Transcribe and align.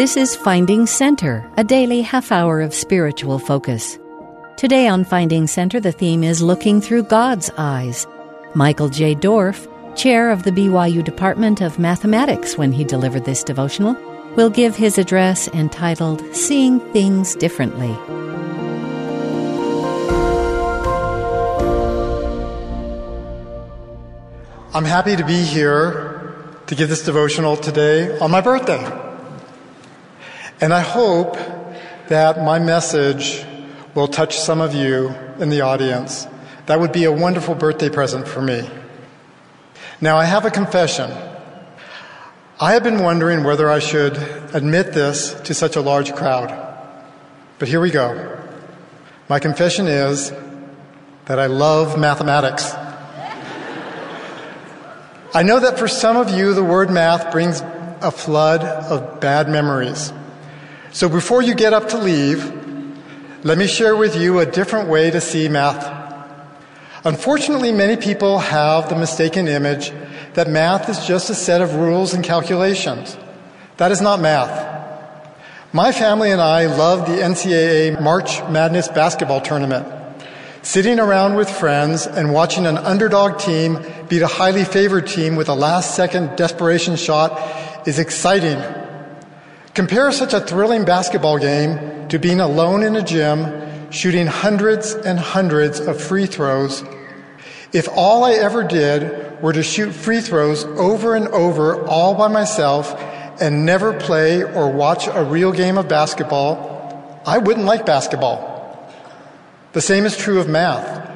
This 0.00 0.16
is 0.16 0.34
Finding 0.34 0.86
Center, 0.86 1.46
a 1.58 1.62
daily 1.62 2.00
half 2.00 2.32
hour 2.32 2.62
of 2.62 2.72
spiritual 2.72 3.38
focus. 3.38 3.98
Today 4.56 4.88
on 4.88 5.04
Finding 5.04 5.46
Center, 5.46 5.78
the 5.78 5.92
theme 5.92 6.24
is 6.24 6.40
Looking 6.40 6.80
Through 6.80 7.02
God's 7.02 7.50
Eyes. 7.58 8.06
Michael 8.54 8.88
J. 8.88 9.14
Dorff, 9.14 9.68
chair 9.94 10.30
of 10.30 10.44
the 10.44 10.52
BYU 10.52 11.04
Department 11.04 11.60
of 11.60 11.78
Mathematics 11.78 12.56
when 12.56 12.72
he 12.72 12.82
delivered 12.82 13.26
this 13.26 13.44
devotional, 13.44 13.94
will 14.36 14.48
give 14.48 14.74
his 14.74 14.96
address 14.96 15.48
entitled 15.48 16.22
Seeing 16.34 16.80
Things 16.94 17.34
Differently. 17.34 17.94
I'm 24.72 24.86
happy 24.86 25.14
to 25.16 25.26
be 25.26 25.42
here 25.42 26.56
to 26.68 26.74
give 26.74 26.88
this 26.88 27.04
devotional 27.04 27.58
today 27.58 28.18
on 28.18 28.30
my 28.30 28.40
birthday. 28.40 29.09
And 30.60 30.74
I 30.74 30.80
hope 30.80 31.38
that 32.08 32.44
my 32.44 32.58
message 32.58 33.42
will 33.94 34.08
touch 34.08 34.38
some 34.38 34.60
of 34.60 34.74
you 34.74 35.08
in 35.38 35.48
the 35.48 35.62
audience. 35.62 36.26
That 36.66 36.78
would 36.78 36.92
be 36.92 37.04
a 37.04 37.12
wonderful 37.12 37.54
birthday 37.54 37.88
present 37.88 38.28
for 38.28 38.42
me. 38.42 38.68
Now, 40.02 40.18
I 40.18 40.26
have 40.26 40.44
a 40.44 40.50
confession. 40.50 41.10
I 42.60 42.74
have 42.74 42.82
been 42.82 43.02
wondering 43.02 43.42
whether 43.42 43.70
I 43.70 43.78
should 43.78 44.18
admit 44.52 44.92
this 44.92 45.32
to 45.44 45.54
such 45.54 45.76
a 45.76 45.80
large 45.80 46.14
crowd. 46.14 46.54
But 47.58 47.68
here 47.68 47.80
we 47.80 47.90
go. 47.90 48.38
My 49.30 49.38
confession 49.38 49.86
is 49.86 50.30
that 51.24 51.38
I 51.38 51.46
love 51.46 51.98
mathematics. 51.98 52.74
I 55.32 55.42
know 55.42 55.60
that 55.60 55.78
for 55.78 55.88
some 55.88 56.18
of 56.18 56.28
you, 56.28 56.52
the 56.52 56.64
word 56.64 56.90
math 56.90 57.32
brings 57.32 57.62
a 58.02 58.10
flood 58.10 58.62
of 58.62 59.20
bad 59.20 59.48
memories. 59.48 60.12
So 60.92 61.08
before 61.08 61.40
you 61.40 61.54
get 61.54 61.72
up 61.72 61.88
to 61.90 61.98
leave, 61.98 62.44
let 63.44 63.56
me 63.56 63.68
share 63.68 63.94
with 63.94 64.16
you 64.16 64.40
a 64.40 64.46
different 64.46 64.88
way 64.88 65.10
to 65.10 65.20
see 65.20 65.48
math. 65.48 65.86
Unfortunately, 67.04 67.72
many 67.72 67.96
people 67.96 68.40
have 68.40 68.88
the 68.88 68.96
mistaken 68.96 69.46
image 69.46 69.92
that 70.34 70.48
math 70.48 70.88
is 70.88 71.06
just 71.06 71.30
a 71.30 71.34
set 71.34 71.60
of 71.60 71.76
rules 71.76 72.12
and 72.12 72.24
calculations. 72.24 73.16
That 73.76 73.92
is 73.92 74.00
not 74.00 74.20
math. 74.20 74.68
My 75.72 75.92
family 75.92 76.32
and 76.32 76.40
I 76.40 76.66
love 76.66 77.06
the 77.06 77.22
NCAA 77.22 78.02
March 78.02 78.42
Madness 78.48 78.88
basketball 78.88 79.40
tournament. 79.40 79.86
Sitting 80.62 80.98
around 80.98 81.36
with 81.36 81.48
friends 81.48 82.06
and 82.06 82.34
watching 82.34 82.66
an 82.66 82.76
underdog 82.76 83.38
team 83.38 83.78
beat 84.08 84.22
a 84.22 84.26
highly 84.26 84.64
favored 84.64 85.06
team 85.06 85.36
with 85.36 85.48
a 85.48 85.54
last 85.54 85.94
second 85.94 86.36
desperation 86.36 86.96
shot 86.96 87.86
is 87.86 88.00
exciting. 88.00 88.60
Compare 89.80 90.12
such 90.12 90.34
a 90.34 90.40
thrilling 90.40 90.84
basketball 90.84 91.38
game 91.38 92.06
to 92.08 92.18
being 92.18 92.38
alone 92.38 92.82
in 92.82 92.96
a 92.96 93.02
gym 93.02 93.90
shooting 93.90 94.26
hundreds 94.26 94.92
and 94.92 95.18
hundreds 95.18 95.80
of 95.80 95.98
free 95.98 96.26
throws. 96.26 96.84
If 97.72 97.88
all 97.88 98.22
I 98.22 98.32
ever 98.32 98.62
did 98.62 99.40
were 99.40 99.54
to 99.54 99.62
shoot 99.62 99.92
free 99.92 100.20
throws 100.20 100.66
over 100.66 101.16
and 101.16 101.28
over 101.28 101.82
all 101.86 102.14
by 102.14 102.28
myself 102.28 102.94
and 103.40 103.64
never 103.64 103.98
play 103.98 104.42
or 104.42 104.70
watch 104.70 105.06
a 105.06 105.24
real 105.24 105.50
game 105.50 105.78
of 105.78 105.88
basketball, 105.88 107.22
I 107.24 107.38
wouldn't 107.38 107.64
like 107.64 107.86
basketball. 107.86 108.86
The 109.72 109.80
same 109.80 110.04
is 110.04 110.14
true 110.14 110.40
of 110.40 110.46
math. 110.46 111.10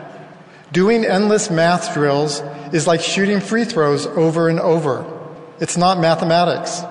Doing 0.72 1.04
endless 1.04 1.50
math 1.50 1.92
drills 1.92 2.40
is 2.72 2.86
like 2.86 3.02
shooting 3.02 3.40
free 3.40 3.66
throws 3.66 4.06
over 4.06 4.48
and 4.48 4.58
over. 4.58 5.04
It's 5.60 5.76
not 5.76 6.00
mathematics. 6.00 6.82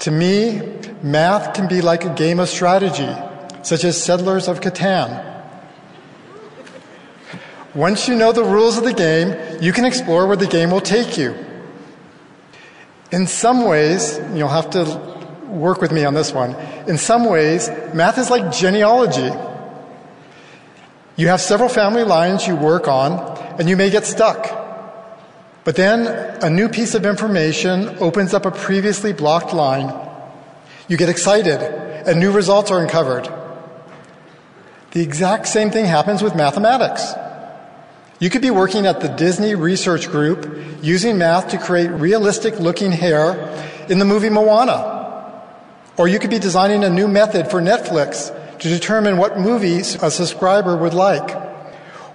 To 0.00 0.10
me, 0.10 0.62
math 1.02 1.54
can 1.54 1.66
be 1.66 1.80
like 1.80 2.04
a 2.04 2.14
game 2.14 2.38
of 2.38 2.48
strategy, 2.48 3.08
such 3.62 3.84
as 3.84 4.00
Settlers 4.02 4.46
of 4.46 4.60
Catan. 4.60 5.24
Once 7.74 8.08
you 8.08 8.14
know 8.14 8.32
the 8.32 8.44
rules 8.44 8.78
of 8.78 8.84
the 8.84 8.92
game, 8.92 9.34
you 9.60 9.72
can 9.72 9.84
explore 9.84 10.26
where 10.26 10.36
the 10.36 10.46
game 10.46 10.70
will 10.70 10.80
take 10.80 11.18
you. 11.18 11.34
In 13.10 13.26
some 13.26 13.64
ways, 13.64 14.20
you'll 14.34 14.48
have 14.48 14.70
to 14.70 14.84
work 15.48 15.80
with 15.80 15.92
me 15.92 16.04
on 16.04 16.14
this 16.14 16.32
one. 16.32 16.54
In 16.86 16.98
some 16.98 17.24
ways, 17.24 17.70
math 17.94 18.18
is 18.18 18.30
like 18.30 18.52
genealogy. 18.52 19.30
You 21.16 21.28
have 21.28 21.40
several 21.40 21.68
family 21.68 22.04
lines 22.04 22.46
you 22.46 22.54
work 22.54 22.86
on, 22.86 23.36
and 23.58 23.68
you 23.68 23.76
may 23.76 23.90
get 23.90 24.06
stuck. 24.06 24.57
But 25.68 25.76
then 25.76 26.06
a 26.42 26.48
new 26.48 26.70
piece 26.70 26.94
of 26.94 27.04
information 27.04 27.98
opens 28.00 28.32
up 28.32 28.46
a 28.46 28.50
previously 28.50 29.12
blocked 29.12 29.52
line. 29.52 29.92
You 30.88 30.96
get 30.96 31.10
excited, 31.10 31.60
and 32.08 32.18
new 32.18 32.32
results 32.32 32.70
are 32.70 32.80
uncovered. 32.80 33.28
The 34.92 35.02
exact 35.02 35.46
same 35.46 35.70
thing 35.70 35.84
happens 35.84 36.22
with 36.22 36.34
mathematics. 36.34 37.12
You 38.18 38.30
could 38.30 38.40
be 38.40 38.50
working 38.50 38.86
at 38.86 39.00
the 39.00 39.08
Disney 39.08 39.54
Research 39.56 40.08
Group 40.08 40.58
using 40.80 41.18
math 41.18 41.50
to 41.50 41.58
create 41.58 41.88
realistic 41.88 42.58
looking 42.58 42.90
hair 42.90 43.36
in 43.90 43.98
the 43.98 44.06
movie 44.06 44.30
Moana. 44.30 45.44
Or 45.98 46.08
you 46.08 46.18
could 46.18 46.30
be 46.30 46.38
designing 46.38 46.82
a 46.82 46.88
new 46.88 47.08
method 47.08 47.50
for 47.50 47.60
Netflix 47.60 48.32
to 48.60 48.68
determine 48.70 49.18
what 49.18 49.38
movies 49.38 50.02
a 50.02 50.10
subscriber 50.10 50.78
would 50.78 50.94
like. 50.94 51.36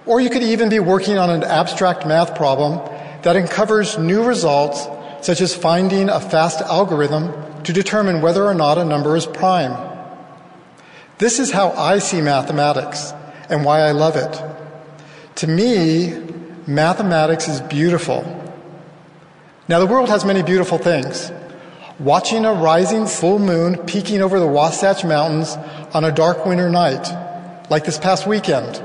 Or 0.06 0.20
you 0.20 0.28
could 0.28 0.42
even 0.42 0.70
be 0.70 0.80
working 0.80 1.18
on 1.18 1.30
an 1.30 1.44
abstract 1.44 2.04
math 2.04 2.34
problem 2.34 2.80
that 3.24 3.36
uncovers 3.36 3.98
new 3.98 4.22
results, 4.22 4.86
such 5.26 5.40
as 5.40 5.54
finding 5.54 6.10
a 6.10 6.20
fast 6.20 6.60
algorithm 6.60 7.32
to 7.64 7.72
determine 7.72 8.20
whether 8.20 8.44
or 8.44 8.54
not 8.54 8.76
a 8.76 8.84
number 8.84 9.16
is 9.16 9.26
prime. 9.26 9.74
This 11.18 11.38
is 11.38 11.50
how 11.50 11.70
I 11.70 11.98
see 11.98 12.20
mathematics 12.20 13.12
and 13.48 13.64
why 13.64 13.80
I 13.80 13.92
love 13.92 14.16
it. 14.16 14.42
To 15.36 15.46
me, 15.46 16.18
mathematics 16.66 17.48
is 17.48 17.62
beautiful. 17.62 18.22
Now, 19.68 19.78
the 19.78 19.86
world 19.86 20.10
has 20.10 20.26
many 20.26 20.42
beautiful 20.42 20.76
things. 20.76 21.32
Watching 21.98 22.44
a 22.44 22.52
rising 22.52 23.06
full 23.06 23.38
moon 23.38 23.78
peeking 23.86 24.20
over 24.20 24.38
the 24.38 24.46
Wasatch 24.46 25.02
Mountains 25.02 25.56
on 25.94 26.04
a 26.04 26.12
dark 26.12 26.44
winter 26.44 26.68
night, 26.68 27.08
like 27.70 27.84
this 27.86 27.98
past 27.98 28.26
weekend. 28.26 28.84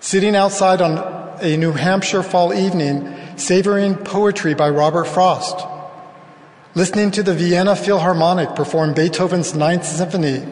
Sitting 0.00 0.34
outside 0.34 0.80
on 0.80 0.96
a 1.42 1.56
New 1.58 1.72
Hampshire 1.72 2.22
fall 2.22 2.54
evening, 2.54 3.12
savoring 3.36 3.94
poetry 3.96 4.54
by 4.54 4.68
Robert 4.68 5.04
Frost. 5.04 5.66
Listening 6.74 7.10
to 7.12 7.22
the 7.22 7.34
Vienna 7.34 7.76
Philharmonic 7.76 8.54
perform 8.54 8.94
Beethoven's 8.94 9.54
Ninth 9.54 9.84
Symphony 9.84 10.44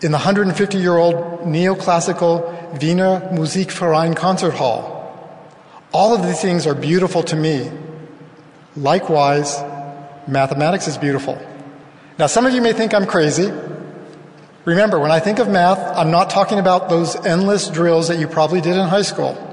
in 0.00 0.12
the 0.12 0.18
150 0.18 0.78
year 0.78 0.96
old 0.96 1.14
neoclassical 1.40 2.80
Wiener 2.80 3.20
Musikverein 3.32 4.16
Concert 4.16 4.52
Hall. 4.52 4.94
All 5.92 6.14
of 6.14 6.22
these 6.22 6.40
things 6.40 6.66
are 6.66 6.74
beautiful 6.74 7.22
to 7.24 7.36
me. 7.36 7.70
Likewise, 8.76 9.58
Mathematics 10.28 10.86
is 10.86 10.98
beautiful. 10.98 11.40
Now, 12.18 12.26
some 12.26 12.44
of 12.44 12.52
you 12.52 12.60
may 12.60 12.74
think 12.74 12.92
I'm 12.92 13.06
crazy. 13.06 13.50
Remember, 14.66 14.98
when 14.98 15.10
I 15.10 15.20
think 15.20 15.38
of 15.38 15.48
math, 15.48 15.78
I'm 15.96 16.10
not 16.10 16.28
talking 16.28 16.58
about 16.58 16.90
those 16.90 17.16
endless 17.24 17.70
drills 17.70 18.08
that 18.08 18.18
you 18.18 18.28
probably 18.28 18.60
did 18.60 18.76
in 18.76 18.86
high 18.86 19.02
school. 19.02 19.47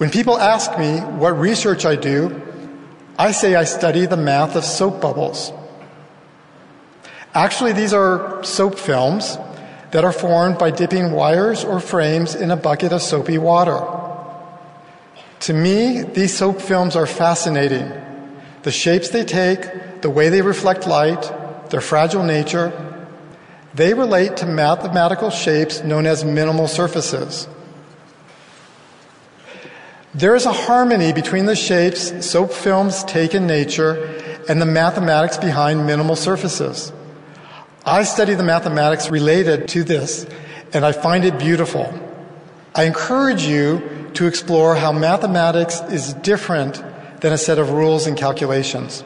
When 0.00 0.08
people 0.08 0.38
ask 0.38 0.78
me 0.78 1.00
what 1.00 1.38
research 1.38 1.84
I 1.84 1.94
do, 1.94 2.40
I 3.18 3.32
say 3.32 3.54
I 3.54 3.64
study 3.64 4.06
the 4.06 4.16
math 4.16 4.56
of 4.56 4.64
soap 4.64 4.98
bubbles. 4.98 5.52
Actually, 7.34 7.74
these 7.74 7.92
are 7.92 8.42
soap 8.42 8.78
films 8.78 9.36
that 9.90 10.02
are 10.02 10.12
formed 10.12 10.56
by 10.56 10.70
dipping 10.70 11.12
wires 11.12 11.64
or 11.64 11.80
frames 11.80 12.34
in 12.34 12.50
a 12.50 12.56
bucket 12.56 12.94
of 12.94 13.02
soapy 13.02 13.36
water. 13.36 13.78
To 15.40 15.52
me, 15.52 16.00
these 16.00 16.34
soap 16.34 16.62
films 16.62 16.96
are 16.96 17.06
fascinating 17.06 17.92
the 18.62 18.72
shapes 18.72 19.10
they 19.10 19.24
take, 19.24 20.00
the 20.00 20.08
way 20.08 20.30
they 20.30 20.40
reflect 20.40 20.86
light, 20.86 21.30
their 21.68 21.82
fragile 21.82 22.22
nature, 22.22 22.72
they 23.74 23.92
relate 23.92 24.38
to 24.38 24.46
mathematical 24.46 25.28
shapes 25.28 25.84
known 25.84 26.06
as 26.06 26.24
minimal 26.24 26.68
surfaces. 26.68 27.48
There 30.14 30.34
is 30.34 30.44
a 30.44 30.52
harmony 30.52 31.12
between 31.12 31.46
the 31.46 31.54
shapes 31.54 32.26
soap 32.26 32.52
films 32.52 33.04
take 33.04 33.32
in 33.32 33.46
nature 33.46 33.94
and 34.48 34.60
the 34.60 34.66
mathematics 34.66 35.36
behind 35.36 35.86
minimal 35.86 36.16
surfaces. 36.16 36.92
I 37.86 38.02
study 38.02 38.34
the 38.34 38.42
mathematics 38.42 39.08
related 39.08 39.68
to 39.68 39.84
this, 39.84 40.26
and 40.72 40.84
I 40.84 40.90
find 40.90 41.24
it 41.24 41.38
beautiful. 41.38 41.94
I 42.74 42.84
encourage 42.84 43.44
you 43.44 44.10
to 44.14 44.26
explore 44.26 44.74
how 44.74 44.90
mathematics 44.90 45.80
is 45.82 46.12
different 46.14 46.82
than 47.20 47.32
a 47.32 47.38
set 47.38 47.60
of 47.60 47.70
rules 47.70 48.08
and 48.08 48.16
calculations. 48.16 49.04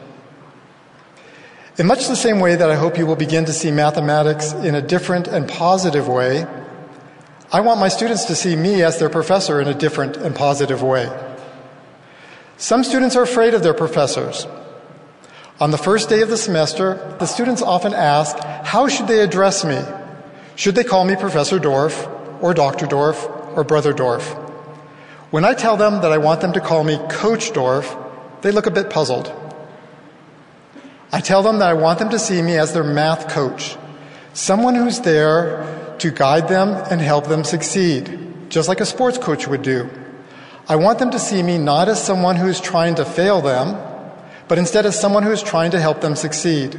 In 1.77 1.87
much 1.87 2.09
the 2.09 2.17
same 2.17 2.41
way 2.41 2.57
that 2.57 2.71
I 2.71 2.77
hope 2.77 2.97
you 2.97 3.05
will 3.07 3.17
begin 3.17 3.45
to 3.45 3.53
see 3.53 3.71
mathematics 3.71 4.53
in 4.53 4.75
a 4.75 4.81
different 4.81 5.29
and 5.29 5.47
positive 5.47 6.09
way, 6.09 6.47
I 7.53 7.61
want 7.61 7.81
my 7.81 7.89
students 7.89 8.25
to 8.27 8.35
see 8.35 8.57
me 8.57 8.83
as 8.83 8.99
their 8.99 9.11
professor 9.11 9.61
in 9.61 9.69
a 9.69 9.75
different 9.75 10.17
and 10.17 10.35
positive 10.35 10.83
way. 10.83 11.09
Some 12.57 12.85
students 12.85 13.17
are 13.17 13.23
afraid 13.23 13.55
of 13.55 13.63
their 13.63 13.75
professors. 13.75 14.47
On 15.61 15.71
the 15.71 15.79
first 15.79 16.09
day 16.09 16.21
of 16.23 16.29
the 16.29 16.37
semester, 16.37 17.17
the 17.21 17.27
students 17.27 17.63
often 17.63 17.95
ask, 17.95 18.37
how 18.39 18.89
should 18.89 19.07
they 19.07 19.21
address 19.21 19.65
me? 19.65 19.81
Should 20.57 20.75
they 20.75 20.85
call 20.85 21.05
me 21.05 21.15
Professor 21.17 21.59
Dorff, 21.59 22.11
or 22.43 22.55
Dr. 22.55 22.87
Dorff, 22.87 23.57
or 23.57 23.63
Brother 23.63 23.93
Dorff? 23.93 24.35
When 25.31 25.45
I 25.45 25.55
tell 25.55 25.77
them 25.77 26.01
that 26.03 26.13
I 26.13 26.19
want 26.19 26.41
them 26.41 26.53
to 26.55 26.61
call 26.61 26.85
me 26.85 26.99
Coach 27.09 27.53
Dorff, 27.53 27.97
they 28.43 28.51
look 28.51 28.67
a 28.67 28.71
bit 28.71 28.91
puzzled. 28.91 29.33
I 31.13 31.21
tell 31.21 31.43
them 31.43 31.59
that 31.61 31.69
I 31.69 31.75
want 31.75 31.99
them 31.99 32.11
to 32.11 32.19
see 32.19 32.43
me 32.43 32.57
as 32.57 32.73
their 32.73 32.85
math 32.85 33.29
coach, 33.29 33.77
someone 34.33 34.75
who's 34.75 35.01
there 35.01 35.84
to 35.99 36.11
guide 36.11 36.49
them 36.49 36.71
and 36.91 37.01
help 37.01 37.27
them 37.27 37.45
succeed, 37.45 38.51
just 38.51 38.69
like 38.69 38.81
a 38.81 38.87
sports 38.87 39.19
coach 39.19 39.47
would 39.47 39.63
do. 39.63 39.89
I 40.69 40.77
want 40.77 40.99
them 40.99 41.11
to 41.11 41.19
see 41.19 41.43
me 41.43 41.59
not 41.59 41.89
as 41.89 42.03
someone 42.03 42.37
who 42.37 42.47
is 42.47 42.61
trying 42.61 42.95
to 42.97 43.05
fail 43.05 43.41
them, 43.41 43.77
but 44.49 44.59
instead 44.59 44.87
as 44.87 44.99
someone 44.99 45.23
who 45.23 45.31
is 45.31 45.43
trying 45.43 45.71
to 45.73 45.81
help 45.81 46.01
them 46.01 46.17
succeed. 46.17 46.79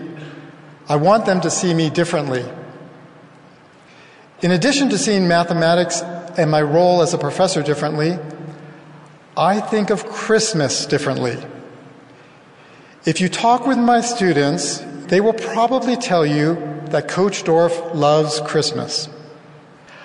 I 0.88 0.96
want 0.98 1.26
them 1.26 1.42
to 1.42 1.50
see 1.50 1.74
me 1.74 1.90
differently. 1.90 2.46
In 4.42 4.52
addition 4.52 4.90
to 4.90 4.98
seeing 4.98 5.28
mathematics 5.28 6.02
and 6.38 6.52
my 6.52 6.62
role 6.62 7.02
as 7.02 7.14
a 7.14 7.18
professor 7.18 7.64
differently, 7.64 8.20
I 9.38 9.60
think 9.60 9.90
of 9.90 10.06
Christmas 10.06 10.86
differently. 10.86 11.38
If 13.06 13.22
you 13.22 13.30
talk 13.30 13.66
with 13.66 13.78
my 13.78 14.02
students, 14.02 14.85
they 15.08 15.22
will 15.22 15.34
probably 15.34 15.96
tell 15.96 16.26
you 16.26 16.56
that 16.90 17.08
Coach 17.08 17.44
Dorff 17.44 17.94
loves 17.94 18.42
Christmas. 18.42 19.08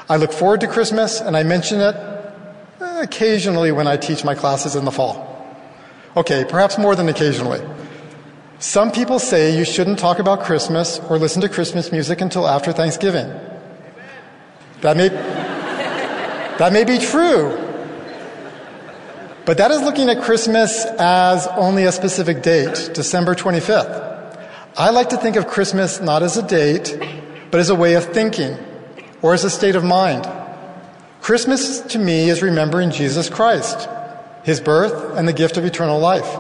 I 0.08 0.16
look 0.16 0.32
forward 0.32 0.60
to 0.60 0.66
Christmas 0.66 1.20
and 1.20 1.36
I 1.36 1.42
mention 1.42 1.80
it 1.80 1.94
eh, 2.80 3.02
occasionally 3.02 3.72
when 3.72 3.86
I 3.86 3.96
teach 3.96 4.24
my 4.24 4.34
classes 4.34 4.74
in 4.74 4.84
the 4.84 4.90
fall. 4.90 5.26
Okay, 6.16 6.44
perhaps 6.44 6.76
more 6.78 6.96
than 6.96 7.08
occasionally. 7.08 7.60
Some 8.58 8.90
people 8.90 9.18
say 9.18 9.56
you 9.56 9.64
shouldn't 9.64 9.98
talk 9.98 10.18
about 10.18 10.42
Christmas 10.42 10.98
or 11.08 11.18
listen 11.18 11.40
to 11.42 11.48
Christmas 11.48 11.92
music 11.92 12.20
until 12.20 12.46
after 12.46 12.72
Thanksgiving. 12.72 13.28
That 14.80 14.96
may, 14.96 15.08
that 15.08 16.72
may 16.72 16.84
be 16.84 16.98
true. 16.98 17.56
But 19.46 19.56
that 19.58 19.70
is 19.70 19.80
looking 19.80 20.10
at 20.10 20.22
Christmas 20.22 20.84
as 20.98 21.46
only 21.56 21.84
a 21.84 21.92
specific 21.92 22.42
date, 22.42 22.90
December 22.92 23.34
25th. 23.34 24.09
I 24.78 24.90
like 24.90 25.08
to 25.08 25.16
think 25.16 25.34
of 25.34 25.48
Christmas 25.48 26.00
not 26.00 26.22
as 26.22 26.36
a 26.36 26.46
date, 26.46 26.96
but 27.50 27.58
as 27.58 27.70
a 27.70 27.74
way 27.74 27.94
of 27.94 28.04
thinking 28.04 28.56
or 29.20 29.34
as 29.34 29.42
a 29.42 29.50
state 29.50 29.74
of 29.74 29.82
mind. 29.82 30.30
Christmas 31.20 31.80
to 31.80 31.98
me 31.98 32.30
is 32.30 32.40
remembering 32.40 32.92
Jesus 32.92 33.28
Christ, 33.28 33.88
his 34.44 34.60
birth, 34.60 35.16
and 35.16 35.26
the 35.26 35.32
gift 35.32 35.56
of 35.56 35.64
eternal 35.64 35.98
life. 35.98 36.38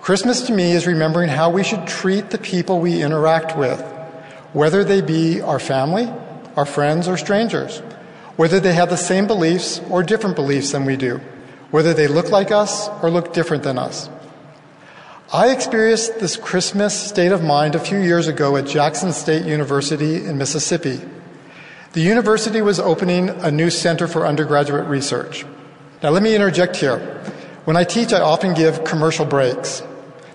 Christmas 0.00 0.42
to 0.42 0.52
me 0.52 0.70
is 0.70 0.86
remembering 0.86 1.28
how 1.28 1.50
we 1.50 1.64
should 1.64 1.86
treat 1.86 2.30
the 2.30 2.38
people 2.38 2.78
we 2.78 3.02
interact 3.02 3.58
with, 3.58 3.80
whether 4.52 4.84
they 4.84 5.00
be 5.00 5.40
our 5.40 5.58
family, 5.58 6.08
our 6.56 6.66
friends, 6.66 7.08
or 7.08 7.16
strangers, 7.16 7.80
whether 8.36 8.60
they 8.60 8.72
have 8.72 8.88
the 8.88 8.96
same 8.96 9.26
beliefs 9.26 9.80
or 9.90 10.02
different 10.02 10.36
beliefs 10.36 10.70
than 10.70 10.84
we 10.84 10.96
do, 10.96 11.20
whether 11.70 11.92
they 11.92 12.06
look 12.06 12.30
like 12.30 12.52
us 12.52 12.88
or 13.02 13.10
look 13.10 13.32
different 13.32 13.64
than 13.64 13.78
us. 13.78 14.08
I 15.32 15.50
experienced 15.50 16.20
this 16.20 16.36
Christmas 16.36 17.08
state 17.08 17.32
of 17.32 17.42
mind 17.42 17.74
a 17.74 17.78
few 17.78 17.98
years 17.98 18.28
ago 18.28 18.56
at 18.56 18.66
Jackson 18.66 19.12
State 19.12 19.46
University 19.46 20.24
in 20.24 20.36
Mississippi. 20.36 21.00
The 21.94 22.02
university 22.02 22.60
was 22.60 22.78
opening 22.78 23.30
a 23.30 23.50
new 23.50 23.70
center 23.70 24.06
for 24.06 24.26
undergraduate 24.26 24.86
research. 24.86 25.46
Now, 26.02 26.10
let 26.10 26.22
me 26.22 26.34
interject 26.34 26.76
here. 26.76 26.98
When 27.64 27.76
I 27.76 27.84
teach, 27.84 28.12
I 28.12 28.20
often 28.20 28.52
give 28.52 28.84
commercial 28.84 29.24
breaks. 29.24 29.82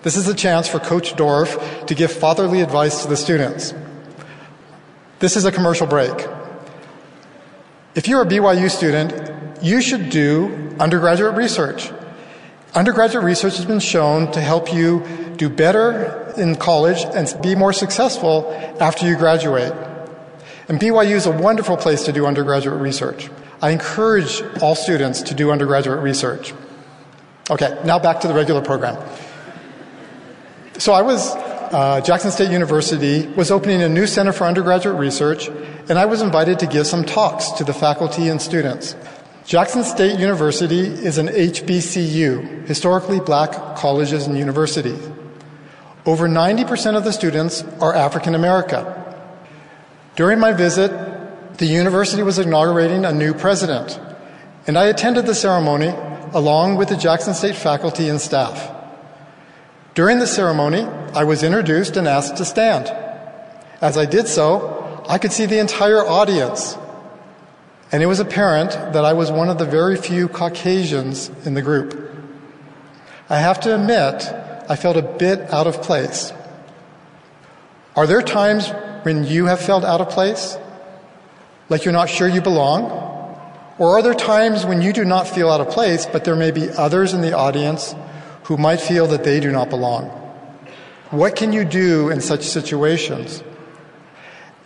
This 0.02 0.16
is 0.16 0.26
a 0.26 0.34
chance 0.34 0.66
for 0.66 0.80
Coach 0.80 1.14
Dorff 1.14 1.86
to 1.86 1.94
give 1.94 2.10
fatherly 2.10 2.60
advice 2.60 3.02
to 3.02 3.08
the 3.08 3.16
students. 3.16 3.72
This 5.20 5.36
is 5.36 5.44
a 5.44 5.52
commercial 5.52 5.86
break. 5.86 6.26
If 7.94 8.08
you're 8.08 8.22
a 8.22 8.26
BYU 8.26 8.68
student, 8.68 9.62
you 9.62 9.80
should 9.80 10.10
do 10.10 10.74
undergraduate 10.80 11.36
research. 11.36 11.92
Undergraduate 12.74 13.24
research 13.24 13.56
has 13.56 13.64
been 13.64 13.80
shown 13.80 14.30
to 14.32 14.40
help 14.40 14.72
you 14.72 15.04
do 15.36 15.48
better 15.48 16.32
in 16.36 16.54
college 16.54 17.04
and 17.14 17.34
be 17.42 17.56
more 17.56 17.72
successful 17.72 18.52
after 18.78 19.08
you 19.08 19.16
graduate. 19.16 19.72
And 20.68 20.78
BYU 20.78 21.16
is 21.16 21.26
a 21.26 21.32
wonderful 21.32 21.76
place 21.76 22.04
to 22.04 22.12
do 22.12 22.26
undergraduate 22.26 22.80
research. 22.80 23.28
I 23.60 23.70
encourage 23.70 24.42
all 24.62 24.76
students 24.76 25.22
to 25.22 25.34
do 25.34 25.50
undergraduate 25.50 26.00
research. 26.00 26.54
Okay, 27.50 27.76
now 27.84 27.98
back 27.98 28.20
to 28.20 28.28
the 28.28 28.34
regular 28.34 28.62
program. 28.62 28.96
So 30.78 30.92
I 30.92 31.02
was, 31.02 31.34
uh, 31.34 32.00
Jackson 32.02 32.30
State 32.30 32.52
University 32.52 33.26
was 33.26 33.50
opening 33.50 33.82
a 33.82 33.88
new 33.88 34.06
center 34.06 34.32
for 34.32 34.44
undergraduate 34.44 34.96
research, 34.96 35.48
and 35.88 35.98
I 35.98 36.06
was 36.06 36.22
invited 36.22 36.60
to 36.60 36.68
give 36.68 36.86
some 36.86 37.04
talks 37.04 37.50
to 37.52 37.64
the 37.64 37.74
faculty 37.74 38.28
and 38.28 38.40
students. 38.40 38.94
Jackson 39.50 39.82
State 39.82 40.20
University 40.20 40.78
is 40.78 41.18
an 41.18 41.26
HBCU, 41.26 42.68
historically 42.68 43.18
black 43.18 43.74
colleges 43.74 44.28
and 44.28 44.38
universities. 44.38 45.10
Over 46.06 46.28
90% 46.28 46.96
of 46.96 47.02
the 47.02 47.12
students 47.12 47.64
are 47.80 47.92
African 47.92 48.36
American. 48.36 48.86
During 50.14 50.38
my 50.38 50.52
visit, 50.52 50.92
the 51.58 51.66
university 51.66 52.22
was 52.22 52.38
inaugurating 52.38 53.04
a 53.04 53.12
new 53.12 53.34
president, 53.34 53.98
and 54.68 54.78
I 54.78 54.84
attended 54.84 55.26
the 55.26 55.34
ceremony 55.34 55.88
along 56.32 56.76
with 56.76 56.88
the 56.88 56.96
Jackson 56.96 57.34
State 57.34 57.56
faculty 57.56 58.08
and 58.08 58.20
staff. 58.20 58.70
During 59.94 60.20
the 60.20 60.28
ceremony, 60.28 60.84
I 61.12 61.24
was 61.24 61.42
introduced 61.42 61.96
and 61.96 62.06
asked 62.06 62.36
to 62.36 62.44
stand. 62.44 62.86
As 63.80 63.98
I 63.98 64.06
did 64.06 64.28
so, 64.28 65.04
I 65.08 65.18
could 65.18 65.32
see 65.32 65.46
the 65.46 65.58
entire 65.58 66.06
audience, 66.06 66.76
and 67.92 68.02
it 68.02 68.06
was 68.06 68.20
apparent 68.20 68.70
that 68.70 69.04
I 69.04 69.12
was 69.12 69.32
one 69.32 69.48
of 69.48 69.58
the 69.58 69.64
very 69.64 69.96
few 69.96 70.28
Caucasians 70.28 71.30
in 71.44 71.54
the 71.54 71.62
group. 71.62 72.08
I 73.28 73.38
have 73.38 73.60
to 73.60 73.74
admit, 73.74 74.26
I 74.68 74.76
felt 74.76 74.96
a 74.96 75.02
bit 75.02 75.40
out 75.52 75.66
of 75.66 75.82
place. 75.82 76.32
Are 77.96 78.06
there 78.06 78.22
times 78.22 78.68
when 79.02 79.24
you 79.24 79.46
have 79.46 79.60
felt 79.60 79.84
out 79.84 80.00
of 80.00 80.10
place? 80.10 80.56
Like 81.68 81.84
you're 81.84 81.92
not 81.92 82.08
sure 82.08 82.28
you 82.28 82.40
belong? 82.40 83.08
Or 83.78 83.98
are 83.98 84.02
there 84.02 84.14
times 84.14 84.64
when 84.64 84.82
you 84.82 84.92
do 84.92 85.04
not 85.04 85.26
feel 85.26 85.50
out 85.50 85.60
of 85.60 85.70
place, 85.70 86.06
but 86.06 86.24
there 86.24 86.36
may 86.36 86.50
be 86.50 86.68
others 86.70 87.14
in 87.14 87.22
the 87.22 87.32
audience 87.32 87.94
who 88.44 88.56
might 88.56 88.80
feel 88.80 89.06
that 89.08 89.24
they 89.24 89.40
do 89.40 89.50
not 89.50 89.70
belong? 89.70 90.10
What 91.10 91.34
can 91.34 91.52
you 91.52 91.64
do 91.64 92.10
in 92.10 92.20
such 92.20 92.42
situations? 92.42 93.42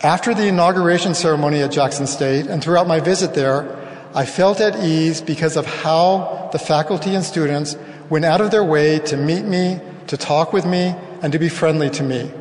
After 0.05 0.35
the 0.35 0.45
inauguration 0.45 1.15
ceremony 1.15 1.63
at 1.63 1.71
Jackson 1.71 2.05
State 2.05 2.45
and 2.45 2.63
throughout 2.63 2.85
my 2.85 2.99
visit 2.99 3.33
there, 3.33 3.65
I 4.13 4.27
felt 4.27 4.61
at 4.61 4.83
ease 4.83 5.19
because 5.19 5.57
of 5.57 5.65
how 5.65 6.47
the 6.51 6.59
faculty 6.59 7.15
and 7.15 7.25
students 7.25 7.75
went 8.07 8.23
out 8.23 8.39
of 8.39 8.51
their 8.51 8.63
way 8.63 8.99
to 8.99 9.17
meet 9.17 9.45
me, 9.45 9.81
to 10.05 10.15
talk 10.15 10.53
with 10.53 10.63
me, 10.63 10.93
and 11.23 11.33
to 11.33 11.39
be 11.39 11.49
friendly 11.49 11.89
to 11.89 12.03
me. 12.03 12.31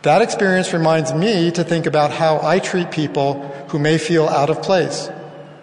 That 0.00 0.22
experience 0.22 0.72
reminds 0.72 1.12
me 1.12 1.50
to 1.50 1.62
think 1.62 1.84
about 1.84 2.10
how 2.10 2.40
I 2.42 2.58
treat 2.58 2.90
people 2.90 3.34
who 3.68 3.78
may 3.78 3.98
feel 3.98 4.26
out 4.26 4.48
of 4.48 4.62
place, 4.62 5.10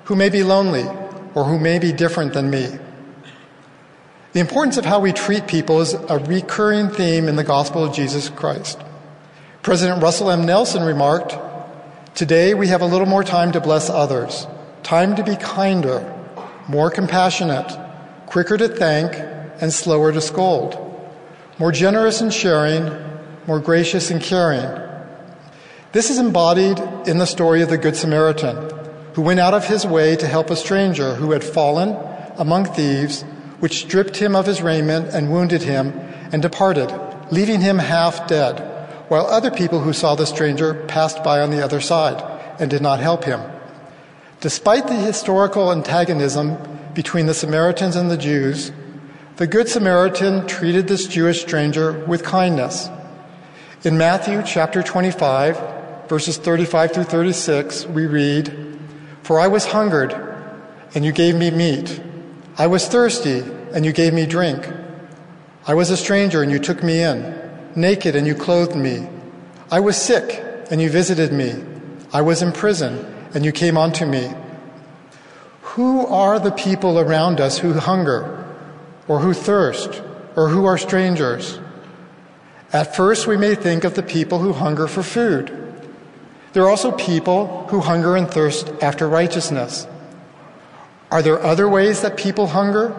who 0.03 0.15
may 0.15 0.29
be 0.29 0.43
lonely, 0.43 0.85
or 1.33 1.45
who 1.45 1.57
may 1.57 1.79
be 1.79 1.91
different 1.91 2.33
than 2.33 2.51
me. 2.51 2.67
The 4.33 4.41
importance 4.41 4.77
of 4.77 4.85
how 4.85 4.99
we 4.99 5.11
treat 5.11 5.47
people 5.47 5.81
is 5.81 5.93
a 5.93 6.19
recurring 6.19 6.89
theme 6.89 7.27
in 7.27 7.35
the 7.35 7.43
gospel 7.43 7.83
of 7.83 7.95
Jesus 7.95 8.29
Christ. 8.29 8.79
President 9.63 10.01
Russell 10.01 10.31
M. 10.31 10.43
Nelson 10.43 10.81
remarked, 10.81 11.37
Today 12.15 12.55
we 12.55 12.69
have 12.69 12.81
a 12.81 12.87
little 12.87 13.05
more 13.05 13.23
time 13.23 13.51
to 13.51 13.61
bless 13.61 13.91
others, 13.91 14.47
time 14.81 15.15
to 15.17 15.23
be 15.23 15.35
kinder, 15.35 16.01
more 16.67 16.89
compassionate, 16.89 17.71
quicker 18.25 18.57
to 18.57 18.67
thank, 18.67 19.13
and 19.61 19.71
slower 19.71 20.11
to 20.11 20.19
scold, 20.19 20.75
more 21.59 21.71
generous 21.71 22.21
in 22.21 22.31
sharing, 22.31 22.91
more 23.45 23.59
gracious 23.59 24.09
in 24.09 24.19
caring. 24.19 24.65
This 25.91 26.09
is 26.09 26.17
embodied 26.17 26.79
in 27.07 27.19
the 27.19 27.27
story 27.27 27.61
of 27.61 27.69
the 27.69 27.77
Good 27.77 27.95
Samaritan, 27.95 28.57
who 29.13 29.21
went 29.21 29.39
out 29.39 29.53
of 29.53 29.67
his 29.67 29.85
way 29.85 30.15
to 30.15 30.27
help 30.27 30.49
a 30.49 30.55
stranger 30.55 31.13
who 31.13 31.33
had 31.33 31.43
fallen 31.43 31.95
among 32.37 32.65
thieves, 32.65 33.21
which 33.59 33.81
stripped 33.81 34.17
him 34.17 34.35
of 34.35 34.47
his 34.47 34.63
raiment 34.63 35.09
and 35.09 35.31
wounded 35.31 35.61
him, 35.61 35.91
and 36.31 36.41
departed, 36.41 36.91
leaving 37.29 37.61
him 37.61 37.77
half 37.77 38.27
dead, 38.27 38.70
while 39.11 39.27
other 39.27 39.51
people 39.51 39.81
who 39.81 39.91
saw 39.91 40.15
the 40.15 40.25
stranger 40.25 40.73
passed 40.85 41.21
by 41.21 41.41
on 41.41 41.51
the 41.51 41.61
other 41.61 41.81
side 41.81 42.23
and 42.61 42.69
did 42.69 42.81
not 42.81 43.01
help 43.01 43.25
him. 43.25 43.41
Despite 44.39 44.87
the 44.87 44.95
historical 44.95 45.69
antagonism 45.69 46.57
between 46.93 47.25
the 47.25 47.33
Samaritans 47.33 47.97
and 47.97 48.09
the 48.09 48.15
Jews, 48.15 48.71
the 49.35 49.47
Good 49.47 49.67
Samaritan 49.67 50.47
treated 50.47 50.87
this 50.87 51.07
Jewish 51.07 51.41
stranger 51.41 51.91
with 52.07 52.23
kindness 52.23 52.89
in 53.83 53.97
Matthew 53.97 54.43
chapter 54.45 54.81
25, 54.81 56.07
verses 56.07 56.37
35 56.37 56.93
through 56.93 57.03
36, 57.03 57.87
we 57.87 58.05
read, 58.05 58.79
For 59.23 59.41
I 59.41 59.47
was 59.47 59.65
hungered, 59.65 60.13
and 60.95 61.03
you 61.03 61.11
gave 61.11 61.35
me 61.35 61.51
meat. 61.51 61.99
I 62.57 62.67
was 62.67 62.87
thirsty, 62.87 63.43
and 63.73 63.83
you 63.83 63.91
gave 63.91 64.13
me 64.13 64.25
drink. 64.25 64.71
I 65.67 65.73
was 65.73 65.89
a 65.89 65.97
stranger, 65.97 66.41
and 66.43 66.49
you 66.49 66.59
took 66.59 66.81
me 66.81 67.01
in. 67.01 67.40
Naked 67.75 68.15
and 68.15 68.27
you 68.27 68.35
clothed 68.35 68.75
me. 68.75 69.07
I 69.71 69.79
was 69.79 69.97
sick 69.97 70.43
and 70.69 70.81
you 70.81 70.89
visited 70.89 71.31
me. 71.31 71.53
I 72.13 72.21
was 72.21 72.41
in 72.41 72.51
prison 72.51 73.05
and 73.33 73.45
you 73.45 73.51
came 73.51 73.77
unto 73.77 74.05
me. 74.05 74.33
Who 75.61 76.05
are 76.07 76.39
the 76.39 76.51
people 76.51 76.99
around 76.99 77.39
us 77.39 77.57
who 77.57 77.73
hunger 77.73 78.45
or 79.07 79.19
who 79.19 79.33
thirst 79.33 80.01
or 80.35 80.49
who 80.49 80.65
are 80.65 80.77
strangers? 80.77 81.59
At 82.73 82.95
first, 82.95 83.27
we 83.27 83.37
may 83.37 83.55
think 83.55 83.83
of 83.83 83.95
the 83.95 84.03
people 84.03 84.39
who 84.39 84.53
hunger 84.53 84.87
for 84.87 85.03
food. 85.03 85.51
There 86.53 86.63
are 86.63 86.69
also 86.69 86.91
people 86.91 87.67
who 87.69 87.79
hunger 87.79 88.15
and 88.15 88.29
thirst 88.29 88.69
after 88.81 89.07
righteousness. 89.07 89.87
Are 91.09 91.21
there 91.21 91.41
other 91.41 91.67
ways 91.67 92.01
that 92.01 92.17
people 92.17 92.47
hunger? 92.47 92.89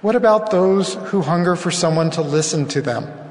What 0.00 0.16
about 0.16 0.50
those 0.50 0.94
who 0.94 1.22
hunger 1.22 1.56
for 1.56 1.70
someone 1.70 2.10
to 2.12 2.22
listen 2.22 2.66
to 2.68 2.82
them? 2.82 3.25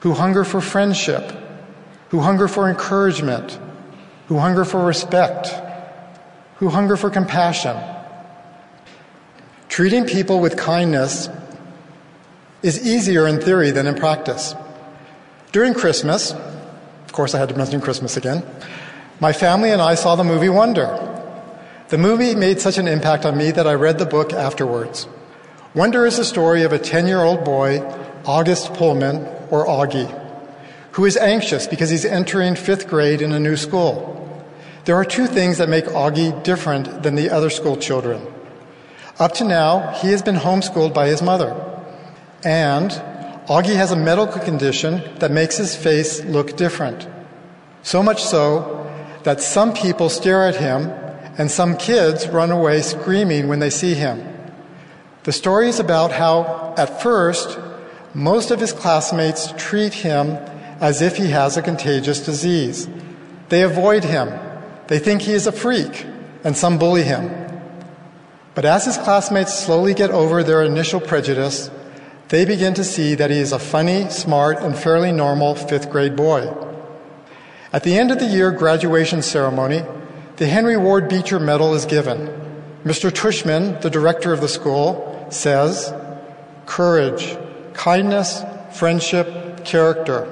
Who 0.00 0.14
hunger 0.14 0.44
for 0.44 0.60
friendship? 0.60 1.32
Who 2.08 2.20
hunger 2.20 2.48
for 2.48 2.68
encouragement? 2.68 3.58
Who 4.28 4.38
hunger 4.38 4.64
for 4.64 4.84
respect? 4.84 5.48
Who 6.56 6.68
hunger 6.68 6.96
for 6.96 7.10
compassion? 7.10 7.76
Treating 9.68 10.04
people 10.04 10.40
with 10.40 10.56
kindness 10.56 11.28
is 12.62 12.86
easier 12.86 13.26
in 13.26 13.40
theory 13.40 13.70
than 13.70 13.86
in 13.86 13.94
practice. 13.94 14.54
During 15.52 15.74
Christmas, 15.74 16.32
of 16.32 17.12
course, 17.12 17.34
I 17.34 17.38
had 17.38 17.48
to 17.48 17.56
mention 17.56 17.80
Christmas 17.80 18.16
again. 18.16 18.44
My 19.20 19.32
family 19.32 19.70
and 19.70 19.82
I 19.82 19.94
saw 19.94 20.16
the 20.16 20.24
movie 20.24 20.48
Wonder. 20.48 21.06
The 21.88 21.98
movie 21.98 22.34
made 22.34 22.60
such 22.60 22.78
an 22.78 22.88
impact 22.88 23.24
on 23.24 23.36
me 23.36 23.50
that 23.50 23.66
I 23.66 23.74
read 23.74 23.98
the 23.98 24.06
book 24.06 24.32
afterwards. 24.32 25.08
Wonder 25.74 26.06
is 26.06 26.16
the 26.16 26.24
story 26.24 26.62
of 26.62 26.72
a 26.72 26.78
10 26.78 27.06
year 27.06 27.22
old 27.22 27.44
boy, 27.44 27.80
August 28.24 28.74
Pullman, 28.74 29.26
or 29.50 29.66
Augie, 29.66 30.08
who 30.92 31.04
is 31.04 31.16
anxious 31.16 31.66
because 31.66 31.90
he's 31.90 32.04
entering 32.04 32.54
fifth 32.54 32.88
grade 32.88 33.22
in 33.22 33.32
a 33.32 33.40
new 33.40 33.56
school. 33.56 34.16
There 34.84 34.96
are 34.96 35.04
two 35.04 35.26
things 35.26 35.58
that 35.58 35.68
make 35.68 35.84
Augie 35.86 36.42
different 36.42 37.02
than 37.02 37.14
the 37.14 37.30
other 37.30 37.50
school 37.50 37.76
children. 37.76 38.26
Up 39.18 39.32
to 39.34 39.44
now, 39.44 39.92
he 40.00 40.08
has 40.08 40.22
been 40.22 40.36
homeschooled 40.36 40.94
by 40.94 41.08
his 41.08 41.20
mother. 41.20 41.54
And 42.42 42.90
Augie 43.48 43.76
has 43.76 43.92
a 43.92 43.96
medical 43.96 44.40
condition 44.40 45.02
that 45.18 45.30
makes 45.30 45.58
his 45.58 45.76
face 45.76 46.24
look 46.24 46.56
different. 46.56 47.06
So 47.82 48.02
much 48.02 48.22
so 48.22 48.90
that 49.24 49.42
some 49.42 49.74
people 49.74 50.08
stare 50.08 50.44
at 50.44 50.56
him 50.56 50.90
and 51.36 51.50
some 51.50 51.76
kids 51.76 52.28
run 52.28 52.50
away 52.50 52.80
screaming 52.80 53.48
when 53.48 53.58
they 53.58 53.70
see 53.70 53.94
him. 53.94 54.26
The 55.24 55.32
story 55.32 55.68
is 55.68 55.78
about 55.78 56.12
how, 56.12 56.74
at 56.78 57.02
first, 57.02 57.58
most 58.14 58.50
of 58.50 58.60
his 58.60 58.72
classmates 58.72 59.52
treat 59.56 59.94
him 59.94 60.36
as 60.80 61.02
if 61.02 61.16
he 61.16 61.28
has 61.28 61.56
a 61.56 61.62
contagious 61.62 62.24
disease. 62.24 62.88
They 63.48 63.62
avoid 63.62 64.04
him. 64.04 64.30
They 64.88 64.98
think 64.98 65.22
he 65.22 65.32
is 65.32 65.46
a 65.46 65.52
freak, 65.52 66.06
and 66.42 66.56
some 66.56 66.78
bully 66.78 67.02
him. 67.02 67.30
But 68.54 68.64
as 68.64 68.86
his 68.86 68.96
classmates 68.96 69.54
slowly 69.56 69.94
get 69.94 70.10
over 70.10 70.42
their 70.42 70.62
initial 70.62 71.00
prejudice, 71.00 71.70
they 72.28 72.44
begin 72.44 72.74
to 72.74 72.84
see 72.84 73.14
that 73.14 73.30
he 73.30 73.38
is 73.38 73.52
a 73.52 73.58
funny, 73.58 74.08
smart, 74.10 74.58
and 74.60 74.76
fairly 74.76 75.12
normal 75.12 75.54
fifth 75.54 75.90
grade 75.90 76.16
boy. 76.16 76.52
At 77.72 77.84
the 77.84 77.96
end 77.96 78.10
of 78.10 78.18
the 78.18 78.26
year 78.26 78.50
graduation 78.50 79.22
ceremony, 79.22 79.82
the 80.36 80.46
Henry 80.46 80.76
Ward 80.76 81.08
Beecher 81.08 81.38
Medal 81.38 81.74
is 81.74 81.86
given. 81.86 82.28
Mr. 82.84 83.10
Tushman, 83.10 83.80
the 83.82 83.90
director 83.90 84.32
of 84.32 84.40
the 84.40 84.48
school, 84.48 85.26
says, 85.30 85.92
Courage, 86.66 87.36
kindness, 87.80 88.44
friendship, 88.72 89.64
character. 89.64 90.28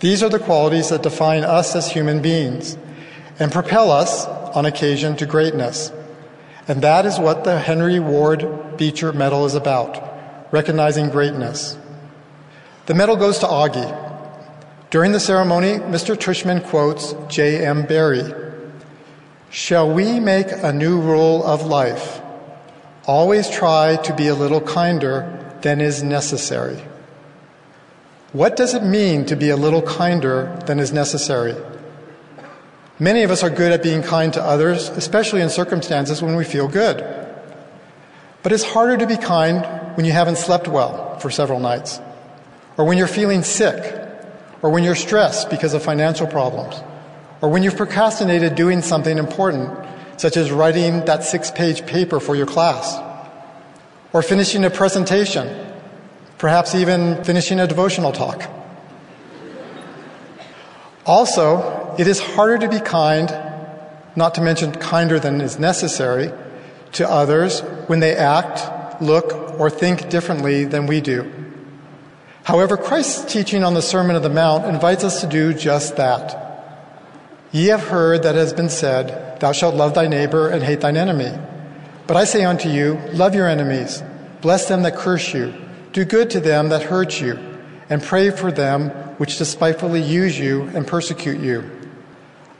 These 0.00 0.20
are 0.20 0.28
the 0.28 0.40
qualities 0.40 0.88
that 0.88 1.04
define 1.04 1.44
us 1.44 1.76
as 1.76 1.88
human 1.88 2.20
beings 2.20 2.76
and 3.38 3.52
propel 3.52 3.92
us, 3.92 4.26
on 4.26 4.66
occasion, 4.66 5.14
to 5.18 5.24
greatness. 5.24 5.92
And 6.66 6.82
that 6.82 7.06
is 7.06 7.20
what 7.20 7.44
the 7.44 7.60
Henry 7.60 8.00
Ward 8.00 8.76
Beecher 8.76 9.12
Medal 9.12 9.46
is 9.46 9.54
about 9.54 9.96
recognizing 10.50 11.08
greatness. 11.08 11.78
The 12.86 12.94
medal 12.94 13.14
goes 13.14 13.38
to 13.38 13.46
Augie. 13.46 13.92
During 14.90 15.12
the 15.12 15.20
ceremony, 15.20 15.78
Mr. 15.78 16.16
Tushman 16.16 16.64
quotes 16.64 17.14
J.M. 17.28 17.86
Barrie 17.86 18.34
Shall 19.50 19.88
we 19.88 20.18
make 20.18 20.48
a 20.50 20.72
new 20.72 21.00
rule 21.00 21.44
of 21.44 21.62
life? 21.62 22.20
Always 23.06 23.48
try 23.48 23.96
to 24.02 24.12
be 24.16 24.26
a 24.26 24.34
little 24.34 24.60
kinder 24.60 25.41
than 25.62 25.80
is 25.80 26.02
necessary. 26.02 26.82
What 28.32 28.56
does 28.56 28.74
it 28.74 28.82
mean 28.82 29.26
to 29.26 29.36
be 29.36 29.50
a 29.50 29.56
little 29.56 29.82
kinder 29.82 30.58
than 30.66 30.78
is 30.78 30.92
necessary? 30.92 31.54
Many 32.98 33.24
of 33.24 33.30
us 33.30 33.42
are 33.42 33.50
good 33.50 33.72
at 33.72 33.82
being 33.82 34.02
kind 34.02 34.32
to 34.34 34.42
others, 34.42 34.88
especially 34.90 35.40
in 35.40 35.50
circumstances 35.50 36.22
when 36.22 36.36
we 36.36 36.44
feel 36.44 36.68
good. 36.68 37.04
But 38.42 38.52
it's 38.52 38.64
harder 38.64 38.96
to 38.96 39.06
be 39.06 39.16
kind 39.16 39.64
when 39.96 40.06
you 40.06 40.12
haven't 40.12 40.36
slept 40.36 40.66
well 40.66 41.18
for 41.18 41.30
several 41.30 41.60
nights, 41.60 42.00
or 42.76 42.84
when 42.84 42.96
you're 42.98 43.06
feeling 43.06 43.42
sick, 43.42 44.00
or 44.62 44.70
when 44.70 44.82
you're 44.84 44.94
stressed 44.94 45.50
because 45.50 45.74
of 45.74 45.82
financial 45.82 46.26
problems, 46.26 46.80
or 47.40 47.50
when 47.50 47.62
you've 47.62 47.76
procrastinated 47.76 48.54
doing 48.54 48.82
something 48.82 49.18
important, 49.18 49.70
such 50.16 50.36
as 50.36 50.50
writing 50.50 51.04
that 51.04 51.24
six 51.24 51.50
page 51.50 51.84
paper 51.86 52.20
for 52.20 52.34
your 52.34 52.46
class, 52.46 52.96
or 54.12 54.22
finishing 54.22 54.64
a 54.64 54.70
presentation, 54.70 55.66
perhaps 56.38 56.74
even 56.74 57.22
finishing 57.24 57.60
a 57.60 57.66
devotional 57.66 58.12
talk. 58.12 58.48
Also, 61.04 61.94
it 61.98 62.06
is 62.06 62.20
harder 62.20 62.58
to 62.58 62.68
be 62.68 62.80
kind, 62.80 63.28
not 64.14 64.34
to 64.36 64.40
mention 64.40 64.72
kinder 64.72 65.18
than 65.18 65.40
is 65.40 65.58
necessary, 65.58 66.32
to 66.92 67.08
others 67.08 67.60
when 67.86 68.00
they 68.00 68.14
act, 68.14 69.02
look, 69.02 69.58
or 69.58 69.70
think 69.70 70.08
differently 70.10 70.64
than 70.64 70.86
we 70.86 71.00
do. 71.00 71.30
However, 72.44 72.76
Christ's 72.76 73.32
teaching 73.32 73.64
on 73.64 73.74
the 73.74 73.82
Sermon 73.82 74.16
of 74.16 74.22
the 74.22 74.28
Mount 74.28 74.66
invites 74.66 75.04
us 75.04 75.20
to 75.20 75.26
do 75.26 75.54
just 75.54 75.96
that. 75.96 76.38
Ye 77.52 77.66
have 77.66 77.88
heard 77.88 78.22
that 78.22 78.34
it 78.34 78.38
has 78.38 78.52
been 78.52 78.68
said, 78.68 79.40
Thou 79.40 79.52
shalt 79.52 79.74
love 79.74 79.94
thy 79.94 80.06
neighbor 80.06 80.48
and 80.48 80.62
hate 80.62 80.80
thine 80.80 80.96
enemy. 80.96 81.32
But 82.06 82.16
I 82.16 82.24
say 82.24 82.44
unto 82.44 82.68
you, 82.68 83.00
Love 83.12 83.34
your 83.34 83.48
enemies, 83.48 84.02
bless 84.40 84.68
them 84.68 84.82
that 84.82 84.96
curse 84.96 85.32
you, 85.32 85.54
do 85.92 86.04
good 86.04 86.30
to 86.30 86.40
them 86.40 86.68
that 86.70 86.82
hurt 86.82 87.20
you, 87.20 87.38
and 87.88 88.02
pray 88.02 88.30
for 88.30 88.50
them 88.50 88.90
which 89.18 89.38
despitefully 89.38 90.02
use 90.02 90.38
you 90.38 90.62
and 90.74 90.86
persecute 90.86 91.40
you. 91.40 91.70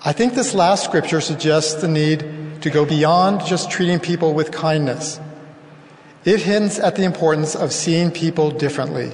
I 0.05 0.13
think 0.13 0.35
this 0.35 0.55
last 0.55 0.85
scripture 0.85 1.21
suggests 1.21 1.75
the 1.75 1.89
need 1.89 2.63
to 2.63 2.71
go 2.71 2.85
beyond 2.85 3.45
just 3.47 3.71
treating 3.71 3.99
people 3.99 4.35
with 4.35 4.53
kindness 4.53 5.21
it 6.25 6.43
hints 6.43 6.79
at 6.79 6.95
the 6.95 7.03
importance 7.03 7.57
of 7.57 7.73
seeing 7.73 8.11
people 8.11 8.51
differently. 8.51 9.13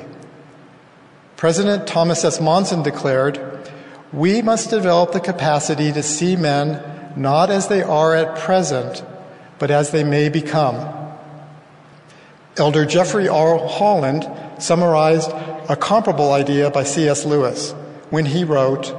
President 1.36 1.86
Thomas 1.86 2.24
S. 2.24 2.40
Monson 2.40 2.82
declared, 2.82 3.40
We 4.12 4.42
must 4.42 4.70
develop 4.70 5.12
the 5.12 5.20
capacity 5.20 5.90
to 5.92 6.02
see 6.02 6.36
men 6.36 6.82
not 7.16 7.50
as 7.50 7.68
they 7.68 7.82
are 7.82 8.14
at 8.14 8.38
present, 8.38 9.02
but 9.58 9.70
as 9.70 9.90
they 9.90 10.04
may 10.04 10.28
become. 10.28 10.76
Elder 12.56 12.84
Jeffrey 12.84 13.28
R. 13.28 13.58
Holland 13.68 14.28
summarized 14.58 15.30
a 15.68 15.76
comparable 15.76 16.32
idea 16.32 16.70
by 16.70 16.82
C.S. 16.84 17.24
Lewis 17.24 17.72
when 18.10 18.24
he 18.24 18.44
wrote 18.44 18.94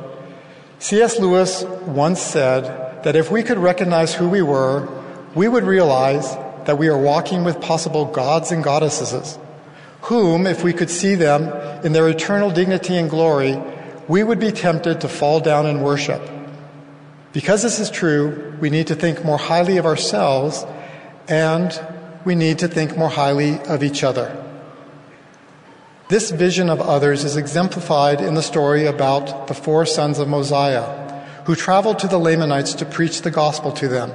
C.S. 0.80 1.20
Lewis 1.20 1.63
once 1.86 2.22
said 2.22 3.04
that 3.04 3.16
if 3.18 3.30
we 3.30 3.44
could 3.44 3.58
recognize 3.58 4.13
who 4.13 4.30
we 4.30 4.42
were, 4.42 4.88
we 5.36 5.48
would 5.48 5.66
realize 5.66 6.36
that 6.66 6.78
we 6.78 6.88
are 6.88 6.98
walking 6.98 7.44
with 7.44 7.60
possible 7.60 8.06
gods 8.06 8.51
and 8.51 8.63
goddesses, 8.63 9.38
whom, 10.04 10.48
if 10.48 10.63
we 10.63 10.72
could 10.72 10.89
see 10.89 11.16
them 11.16 11.50
in 11.84 11.92
their 11.92 12.08
eternal 12.08 12.50
dignity 12.50 12.96
and 12.96 13.10
glory, 13.10 13.62
we 14.08 14.24
would 14.24 14.39
be 14.39 14.51
tempted 14.51 15.01
to 15.01 15.10
fall 15.10 15.42
down 15.42 15.66
and 15.66 15.84
worship. 15.84 16.22
Because 17.32 17.62
this 17.62 17.80
is 17.80 17.90
true, 17.90 18.58
we 18.60 18.70
need 18.70 18.88
to 18.88 18.96
think 18.96 19.24
more 19.24 19.38
highly 19.38 19.78
of 19.78 19.86
ourselves 19.86 20.66
and 21.28 21.80
we 22.26 22.34
need 22.36 22.60
to 22.60 22.68
think 22.68 22.98
more 22.98 23.10
highly 23.10 23.60
of 23.62 23.84
each 23.84 24.04
other. 24.04 24.36
This 26.10 26.32
vision 26.32 26.72
of 26.72 26.82
others 26.82 27.24
is 27.24 27.38
exemplified 27.38 28.20
in 28.20 28.34
the 28.34 28.42
story 28.42 28.88
about 28.88 29.48
the 29.48 29.54
four 29.54 29.86
sons 29.86 30.18
of 30.18 30.28
Mosiah, 30.28 31.24
who 31.46 31.56
traveled 31.56 32.00
to 32.00 32.08
the 32.08 32.18
Lamanites 32.18 32.74
to 32.76 32.86
preach 32.86 33.22
the 33.22 33.30
gospel 33.30 33.72
to 33.74 33.88
them. 33.88 34.12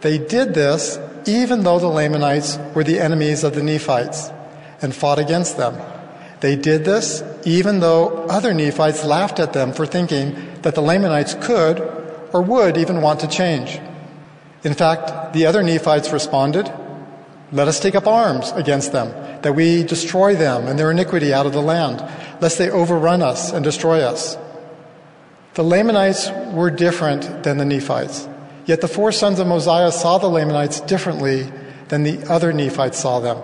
They 0.00 0.18
did 0.18 0.54
this 0.54 1.00
even 1.26 1.64
though 1.64 1.80
the 1.80 1.88
Lamanites 1.88 2.56
were 2.74 2.84
the 2.84 3.00
enemies 3.00 3.42
of 3.42 3.54
the 3.54 3.62
Nephites 3.62 4.30
and 4.80 4.94
fought 4.94 5.18
against 5.18 5.56
them. 5.56 5.76
They 6.40 6.54
did 6.54 6.84
this 6.84 7.22
even 7.44 7.80
though 7.80 8.26
other 8.28 8.54
Nephites 8.54 9.04
laughed 9.04 9.40
at 9.40 9.52
them 9.52 9.72
for 9.72 9.86
thinking 9.86 10.60
that 10.62 10.76
the 10.76 10.82
Lamanites 10.82 11.34
could 11.34 12.01
or 12.32 12.42
would 12.42 12.76
even 12.76 13.02
want 13.02 13.20
to 13.20 13.28
change. 13.28 13.80
In 14.64 14.74
fact, 14.74 15.32
the 15.32 15.46
other 15.46 15.62
Nephites 15.62 16.12
responded, 16.12 16.72
Let 17.50 17.68
us 17.68 17.80
take 17.80 17.94
up 17.94 18.06
arms 18.06 18.52
against 18.52 18.92
them, 18.92 19.08
that 19.42 19.54
we 19.54 19.82
destroy 19.82 20.34
them 20.34 20.66
and 20.66 20.78
their 20.78 20.90
iniquity 20.90 21.32
out 21.34 21.46
of 21.46 21.52
the 21.52 21.62
land. 21.62 22.00
lest 22.40 22.58
they 22.58 22.70
overrun 22.70 23.22
us 23.22 23.52
and 23.52 23.62
destroy 23.62 24.02
us. 24.02 24.36
The 25.54 25.62
Lamanites 25.62 26.28
were 26.50 26.70
different 26.70 27.44
than 27.44 27.58
the 27.58 27.64
Nephites, 27.64 28.28
yet 28.66 28.80
the 28.80 28.88
four 28.88 29.12
sons 29.12 29.38
of 29.38 29.46
Mosiah 29.46 29.92
saw 29.92 30.18
the 30.18 30.28
Lamanites 30.28 30.80
differently 30.80 31.52
than 31.88 32.02
the 32.02 32.18
other 32.28 32.52
Nephites 32.52 32.98
saw 32.98 33.20
them, 33.20 33.38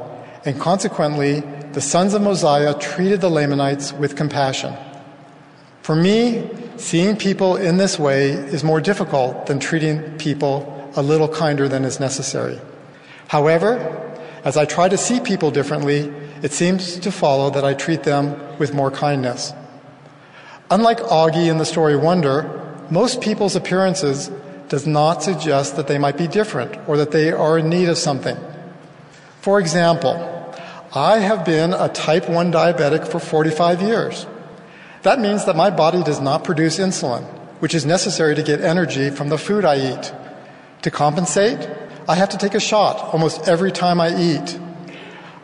and 0.45 0.59
consequently, 0.59 1.41
the 1.73 1.81
sons 1.81 2.15
of 2.15 2.23
Mosiah 2.23 2.75
treated 2.79 3.21
the 3.21 3.29
Lamanites 3.29 3.93
with 3.93 4.17
compassion. 4.17 4.75
For 5.83 5.95
me, 5.95 6.51
seeing 6.79 7.17
people 7.17 7.57
in 7.57 7.77
this 7.77 7.99
way 7.99 8.31
is 8.31 8.65
more 8.65 8.81
difficult 8.81 9.47
than 9.47 9.59
treating 9.59 10.17
people 10.19 10.91
a 10.97 11.03
little 11.03 11.29
kinder 11.29 11.69
than 11.69 11.85
is 11.85 12.01
necessary. 12.01 12.59
However, 13.29 13.77
as 14.45 14.57
I 14.57 14.65
try 14.65 14.89
to 14.89 14.97
see 14.97 15.21
people 15.21 15.51
differently, 15.51 16.13
it 16.43 16.53
seems 16.53 16.99
to 17.01 17.13
follow 17.13 17.51
that 17.51 17.65
I 17.65 17.75
treat 17.75 18.05
them 18.05 18.39
with 18.59 18.73
more 18.73 18.91
kindness. 18.91 19.53
Unlike 20.71 21.01
Augie 21.01 21.51
in 21.51 21.59
the 21.59 21.65
story 21.65 21.97
Wonder, 21.97 22.49
most 22.91 23.21
people's 23.21 23.57
appearances 23.57 24.31
does 24.69 24.87
not 24.87 25.23
suggest 25.23 25.77
that 25.77 25.89
they 25.89 25.99
might 25.99 26.17
be 26.17 26.29
different 26.29 26.77
or 26.89 26.97
that 26.97 27.11
they 27.11 27.33
are 27.33 27.59
in 27.59 27.69
need 27.69 27.89
of 27.89 27.99
something. 27.99 28.37
For 29.41 29.59
example, 29.59 30.15
I 30.95 31.19
have 31.19 31.45
been 31.45 31.73
a 31.73 31.89
type 31.89 32.29
1 32.29 32.53
diabetic 32.53 33.09
for 33.09 33.19
45 33.19 33.83
years. 33.83 34.27
That 35.09 35.21
means 35.21 35.47
that 35.47 35.57
my 35.57 35.71
body 35.71 36.03
does 36.03 36.21
not 36.21 36.45
produce 36.45 36.79
insulin, 36.79 37.25
which 37.61 37.75
is 37.75 37.87
necessary 37.87 38.35
to 38.35 38.43
get 38.43 38.61
energy 38.61 39.09
from 39.09 39.31
the 39.31 39.39
food 39.39 39.65
I 39.65 39.77
eat. 39.93 40.13
To 40.83 40.91
compensate, 40.91 41.67
I 42.07 42.15
have 42.15 42.29
to 42.29 42.37
take 42.37 42.53
a 42.53 42.61
shot 42.61 43.15
almost 43.15 43.49
every 43.49 43.73
time 43.73 44.03
I 44.03 44.15
eat. 44.15 44.61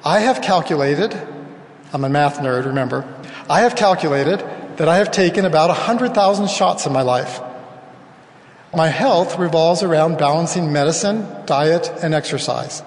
I 0.04 0.20
have 0.20 0.42
calculated, 0.42 1.16
I'm 1.94 2.04
a 2.04 2.10
math 2.10 2.40
nerd, 2.40 2.66
remember, 2.66 3.08
I 3.48 3.62
have 3.62 3.74
calculated 3.74 4.40
that 4.76 4.86
I 4.86 4.98
have 4.98 5.10
taken 5.10 5.46
about 5.46 5.70
100,000 5.70 6.50
shots 6.50 6.84
in 6.84 6.92
my 6.92 7.00
life. 7.00 7.40
My 8.76 8.88
health 8.88 9.38
revolves 9.38 9.82
around 9.82 10.18
balancing 10.18 10.74
medicine, 10.74 11.26
diet, 11.46 11.90
and 12.02 12.12
exercise. 12.12 12.82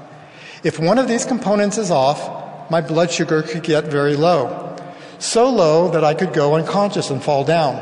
If 0.63 0.77
one 0.77 0.99
of 0.99 1.07
these 1.07 1.25
components 1.25 1.79
is 1.79 1.89
off, 1.89 2.69
my 2.69 2.81
blood 2.81 3.09
sugar 3.09 3.41
could 3.41 3.63
get 3.63 3.85
very 3.85 4.15
low. 4.15 4.76
So 5.19 5.49
low 5.49 5.89
that 5.91 6.03
I 6.03 6.13
could 6.13 6.33
go 6.33 6.55
unconscious 6.55 7.09
and 7.09 7.23
fall 7.23 7.43
down. 7.43 7.75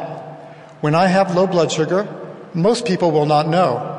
When 0.81 0.95
I 0.95 1.07
have 1.07 1.35
low 1.35 1.47
blood 1.47 1.71
sugar, 1.71 2.07
most 2.53 2.85
people 2.85 3.11
will 3.11 3.25
not 3.25 3.47
know. 3.47 3.91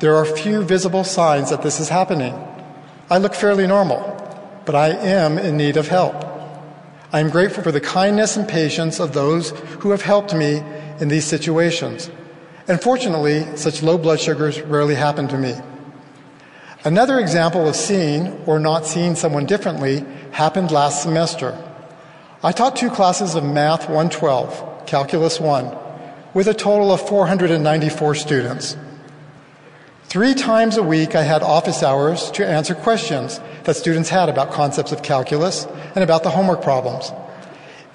There 0.00 0.16
are 0.16 0.24
few 0.24 0.62
visible 0.62 1.04
signs 1.04 1.50
that 1.50 1.62
this 1.62 1.80
is 1.80 1.88
happening. 1.88 2.34
I 3.10 3.18
look 3.18 3.34
fairly 3.34 3.66
normal, 3.66 4.00
but 4.64 4.74
I 4.74 4.90
am 4.90 5.38
in 5.38 5.56
need 5.56 5.76
of 5.76 5.88
help. 5.88 6.24
I 7.12 7.20
am 7.20 7.30
grateful 7.30 7.62
for 7.62 7.72
the 7.72 7.80
kindness 7.80 8.36
and 8.36 8.46
patience 8.46 9.00
of 9.00 9.12
those 9.12 9.50
who 9.80 9.90
have 9.90 10.02
helped 10.02 10.34
me 10.34 10.62
in 11.00 11.08
these 11.08 11.24
situations. 11.24 12.10
And 12.68 12.80
fortunately, 12.80 13.56
such 13.56 13.82
low 13.82 13.98
blood 13.98 14.20
sugars 14.20 14.60
rarely 14.60 14.94
happen 14.94 15.26
to 15.28 15.38
me. 15.38 15.54
Another 16.84 17.18
example 17.18 17.66
of 17.66 17.74
seeing 17.74 18.28
or 18.46 18.58
not 18.58 18.86
seeing 18.86 19.14
someone 19.16 19.46
differently 19.46 20.04
happened 20.30 20.70
last 20.70 21.02
semester. 21.02 21.56
I 22.40 22.52
taught 22.52 22.76
two 22.76 22.90
classes 22.90 23.34
of 23.34 23.42
Math 23.42 23.88
112, 23.88 24.86
Calculus 24.86 25.40
1, 25.40 25.76
with 26.34 26.46
a 26.46 26.54
total 26.54 26.92
of 26.92 27.00
494 27.08 28.14
students. 28.14 28.76
Three 30.04 30.34
times 30.34 30.76
a 30.76 30.82
week, 30.84 31.16
I 31.16 31.24
had 31.24 31.42
office 31.42 31.82
hours 31.82 32.30
to 32.32 32.46
answer 32.46 32.76
questions 32.76 33.40
that 33.64 33.74
students 33.74 34.08
had 34.08 34.28
about 34.28 34.52
concepts 34.52 34.92
of 34.92 35.02
calculus 35.02 35.66
and 35.96 36.04
about 36.04 36.22
the 36.22 36.30
homework 36.30 36.62
problems. 36.62 37.10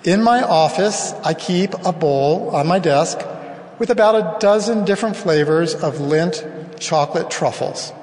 In 0.03 0.21
my 0.21 0.43
office, 0.43 1.13
I 1.23 1.33
keep 1.33 1.73
a 1.85 1.93
bowl 1.93 2.49
on 2.53 2.67
my 2.67 2.79
desk 2.79 3.19
with 3.79 3.91
about 3.91 4.15
a 4.15 4.37
dozen 4.41 4.83
different 4.83 5.15
flavors 5.15 5.73
of 5.73 5.99
Lindt 5.99 6.81
chocolate 6.81 7.31
truffles. 7.31 7.93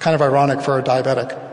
Kind 0.00 0.16
of 0.16 0.22
ironic 0.22 0.60
for 0.60 0.76
a 0.76 0.82
diabetic. 0.82 1.49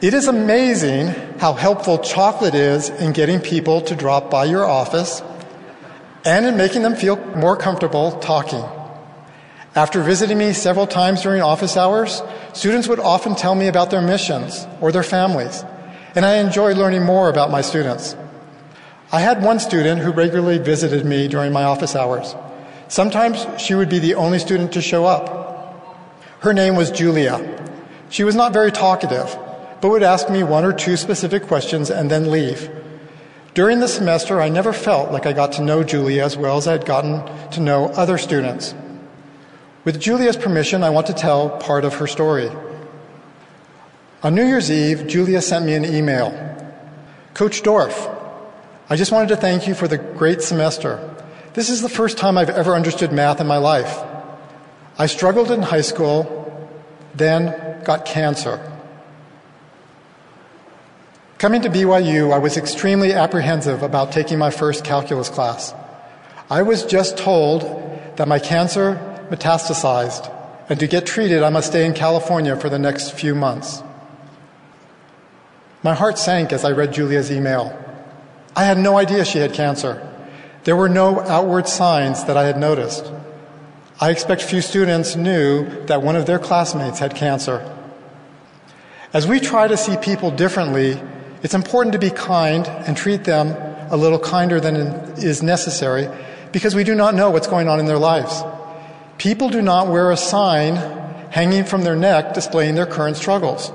It 0.00 0.14
is 0.14 0.28
amazing 0.28 1.08
how 1.40 1.54
helpful 1.54 1.98
chocolate 1.98 2.54
is 2.54 2.88
in 2.88 3.12
getting 3.12 3.40
people 3.40 3.80
to 3.80 3.96
drop 3.96 4.30
by 4.30 4.44
your 4.44 4.64
office 4.64 5.24
and 6.24 6.46
in 6.46 6.56
making 6.56 6.82
them 6.82 6.94
feel 6.94 7.16
more 7.34 7.56
comfortable 7.56 8.12
talking. 8.20 8.64
After 9.74 10.00
visiting 10.00 10.38
me 10.38 10.52
several 10.52 10.86
times 10.86 11.22
during 11.22 11.42
office 11.42 11.76
hours, 11.76 12.22
students 12.52 12.86
would 12.86 13.00
often 13.00 13.34
tell 13.34 13.56
me 13.56 13.66
about 13.66 13.90
their 13.90 14.00
missions 14.00 14.68
or 14.80 14.92
their 14.92 15.02
families, 15.02 15.64
and 16.14 16.24
I 16.24 16.36
enjoy 16.36 16.74
learning 16.74 17.02
more 17.02 17.28
about 17.28 17.50
my 17.50 17.60
students. 17.60 18.14
I 19.10 19.18
had 19.18 19.42
one 19.42 19.58
student 19.58 20.00
who 20.00 20.12
regularly 20.12 20.58
visited 20.58 21.04
me 21.06 21.26
during 21.26 21.52
my 21.52 21.64
office 21.64 21.96
hours. 21.96 22.36
Sometimes 22.86 23.44
she 23.60 23.74
would 23.74 23.88
be 23.88 23.98
the 23.98 24.14
only 24.14 24.38
student 24.38 24.70
to 24.74 24.80
show 24.80 25.06
up. 25.06 26.14
Her 26.38 26.54
name 26.54 26.76
was 26.76 26.92
Julia. 26.92 27.66
She 28.10 28.22
was 28.22 28.36
not 28.36 28.52
very 28.52 28.70
talkative, 28.70 29.36
but 29.80 29.90
would 29.90 30.02
ask 30.02 30.28
me 30.28 30.42
one 30.42 30.64
or 30.64 30.72
two 30.72 30.96
specific 30.96 31.44
questions 31.44 31.90
and 31.90 32.10
then 32.10 32.30
leave. 32.30 32.70
During 33.54 33.80
the 33.80 33.88
semester, 33.88 34.40
I 34.40 34.48
never 34.48 34.72
felt 34.72 35.10
like 35.10 35.26
I 35.26 35.32
got 35.32 35.52
to 35.52 35.62
know 35.62 35.82
Julia 35.82 36.24
as 36.24 36.36
well 36.36 36.56
as 36.56 36.68
I 36.68 36.72
had 36.72 36.86
gotten 36.86 37.24
to 37.50 37.60
know 37.60 37.86
other 37.88 38.18
students. 38.18 38.74
With 39.84 40.00
Julia's 40.00 40.36
permission, 40.36 40.84
I 40.84 40.90
want 40.90 41.06
to 41.08 41.14
tell 41.14 41.50
part 41.58 41.84
of 41.84 41.94
her 41.94 42.06
story. 42.06 42.50
On 44.22 44.34
New 44.34 44.44
Year's 44.44 44.70
Eve, 44.70 45.06
Julia 45.06 45.40
sent 45.40 45.64
me 45.64 45.74
an 45.74 45.84
email. 45.84 46.30
Coach 47.34 47.62
Dorff, 47.62 48.14
I 48.90 48.96
just 48.96 49.12
wanted 49.12 49.28
to 49.28 49.36
thank 49.36 49.66
you 49.68 49.74
for 49.74 49.88
the 49.88 49.98
great 49.98 50.42
semester. 50.42 50.98
This 51.54 51.70
is 51.70 51.82
the 51.82 51.88
first 51.88 52.18
time 52.18 52.36
I've 52.38 52.50
ever 52.50 52.74
understood 52.74 53.12
math 53.12 53.40
in 53.40 53.46
my 53.46 53.58
life. 53.58 53.98
I 54.98 55.06
struggled 55.06 55.50
in 55.50 55.62
high 55.62 55.82
school, 55.82 56.70
then 57.14 57.82
got 57.84 58.04
cancer. 58.04 58.60
Coming 61.38 61.62
to 61.62 61.70
BYU, 61.70 62.32
I 62.32 62.38
was 62.38 62.56
extremely 62.56 63.12
apprehensive 63.12 63.84
about 63.84 64.10
taking 64.10 64.40
my 64.40 64.50
first 64.50 64.84
calculus 64.84 65.28
class. 65.28 65.72
I 66.50 66.62
was 66.62 66.84
just 66.84 67.16
told 67.16 67.62
that 68.16 68.26
my 68.26 68.40
cancer 68.40 68.96
metastasized, 69.30 70.34
and 70.68 70.80
to 70.80 70.88
get 70.88 71.06
treated, 71.06 71.44
I 71.44 71.50
must 71.50 71.68
stay 71.68 71.86
in 71.86 71.94
California 71.94 72.56
for 72.56 72.68
the 72.68 72.78
next 72.80 73.12
few 73.12 73.36
months. 73.36 73.84
My 75.84 75.94
heart 75.94 76.18
sank 76.18 76.52
as 76.52 76.64
I 76.64 76.72
read 76.72 76.92
Julia's 76.92 77.30
email. 77.30 77.72
I 78.56 78.64
had 78.64 78.76
no 78.76 78.98
idea 78.98 79.24
she 79.24 79.38
had 79.38 79.52
cancer. 79.52 80.04
There 80.64 80.74
were 80.74 80.88
no 80.88 81.20
outward 81.20 81.68
signs 81.68 82.24
that 82.24 82.36
I 82.36 82.46
had 82.46 82.58
noticed. 82.58 83.12
I 84.00 84.10
expect 84.10 84.42
few 84.42 84.60
students 84.60 85.14
knew 85.14 85.86
that 85.86 86.02
one 86.02 86.16
of 86.16 86.26
their 86.26 86.40
classmates 86.40 86.98
had 86.98 87.14
cancer. 87.14 87.62
As 89.12 89.28
we 89.28 89.38
try 89.38 89.68
to 89.68 89.76
see 89.76 89.96
people 89.98 90.32
differently, 90.32 91.00
it's 91.42 91.54
important 91.54 91.92
to 91.92 91.98
be 91.98 92.10
kind 92.10 92.66
and 92.66 92.96
treat 92.96 93.24
them 93.24 93.54
a 93.90 93.96
little 93.96 94.18
kinder 94.18 94.60
than 94.60 94.76
is 95.18 95.42
necessary 95.42 96.08
because 96.52 96.74
we 96.74 96.84
do 96.84 96.94
not 96.94 97.14
know 97.14 97.30
what's 97.30 97.46
going 97.46 97.68
on 97.68 97.80
in 97.80 97.86
their 97.86 97.98
lives. 97.98 98.42
People 99.18 99.48
do 99.48 99.62
not 99.62 99.88
wear 99.88 100.10
a 100.10 100.16
sign 100.16 100.76
hanging 101.30 101.64
from 101.64 101.84
their 101.84 101.96
neck 101.96 102.34
displaying 102.34 102.74
their 102.74 102.86
current 102.86 103.16
struggles. 103.16 103.72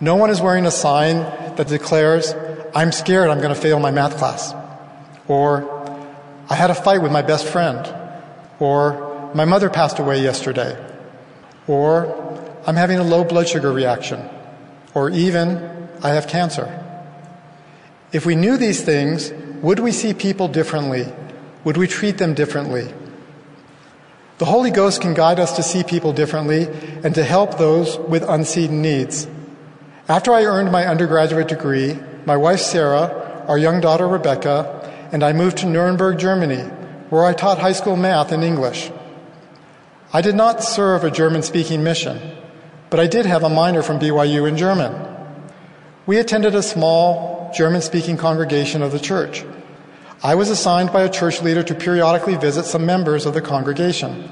No 0.00 0.16
one 0.16 0.30
is 0.30 0.40
wearing 0.40 0.66
a 0.66 0.70
sign 0.70 1.16
that 1.56 1.68
declares, 1.68 2.34
I'm 2.74 2.92
scared 2.92 3.28
I'm 3.28 3.38
going 3.38 3.54
to 3.54 3.60
fail 3.60 3.78
my 3.78 3.90
math 3.90 4.16
class. 4.16 4.54
Or, 5.28 5.78
I 6.48 6.54
had 6.54 6.70
a 6.70 6.74
fight 6.74 7.02
with 7.02 7.12
my 7.12 7.22
best 7.22 7.46
friend. 7.46 7.86
Or, 8.58 9.30
my 9.34 9.44
mother 9.44 9.70
passed 9.70 9.98
away 9.98 10.22
yesterday. 10.22 10.76
Or, 11.66 12.06
I'm 12.66 12.76
having 12.76 12.98
a 12.98 13.04
low 13.04 13.24
blood 13.24 13.48
sugar 13.48 13.72
reaction. 13.72 14.28
Or 14.94 15.10
even, 15.10 15.88
I 16.02 16.10
have 16.10 16.26
cancer. 16.26 16.66
If 18.12 18.26
we 18.26 18.34
knew 18.34 18.56
these 18.56 18.82
things, 18.82 19.32
would 19.62 19.78
we 19.78 19.92
see 19.92 20.14
people 20.14 20.48
differently? 20.48 21.06
Would 21.64 21.76
we 21.76 21.86
treat 21.86 22.18
them 22.18 22.34
differently? 22.34 22.92
The 24.38 24.46
Holy 24.46 24.70
Ghost 24.70 25.02
can 25.02 25.14
guide 25.14 25.38
us 25.38 25.56
to 25.56 25.62
see 25.62 25.84
people 25.84 26.12
differently 26.12 26.66
and 27.04 27.14
to 27.14 27.22
help 27.22 27.58
those 27.58 27.98
with 27.98 28.22
unseen 28.22 28.82
needs. 28.82 29.28
After 30.08 30.32
I 30.32 30.44
earned 30.44 30.72
my 30.72 30.86
undergraduate 30.86 31.46
degree, 31.46 31.98
my 32.24 32.36
wife 32.36 32.60
Sarah, 32.60 33.44
our 33.46 33.58
young 33.58 33.80
daughter 33.80 34.08
Rebecca, 34.08 35.08
and 35.12 35.22
I 35.22 35.32
moved 35.32 35.58
to 35.58 35.66
Nuremberg, 35.66 36.18
Germany, 36.18 36.62
where 37.10 37.24
I 37.24 37.32
taught 37.32 37.58
high 37.58 37.72
school 37.72 37.96
math 37.96 38.32
and 38.32 38.42
English. 38.42 38.90
I 40.12 40.20
did 40.20 40.34
not 40.34 40.64
serve 40.64 41.04
a 41.04 41.10
German 41.10 41.42
speaking 41.42 41.84
mission, 41.84 42.18
but 42.88 42.98
I 42.98 43.06
did 43.06 43.26
have 43.26 43.44
a 43.44 43.48
minor 43.48 43.82
from 43.82 44.00
BYU 44.00 44.48
in 44.48 44.56
German. 44.56 44.94
We 46.06 46.18
attended 46.18 46.54
a 46.56 46.62
small 46.62 47.39
German 47.54 47.82
speaking 47.82 48.16
congregation 48.16 48.82
of 48.82 48.92
the 48.92 48.98
church. 48.98 49.44
I 50.22 50.34
was 50.34 50.50
assigned 50.50 50.92
by 50.92 51.02
a 51.02 51.10
church 51.10 51.40
leader 51.40 51.62
to 51.62 51.74
periodically 51.74 52.36
visit 52.36 52.64
some 52.64 52.84
members 52.84 53.26
of 53.26 53.34
the 53.34 53.40
congregation. 53.40 54.28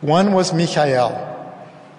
One 0.00 0.32
was 0.32 0.52
Michael. 0.52 1.24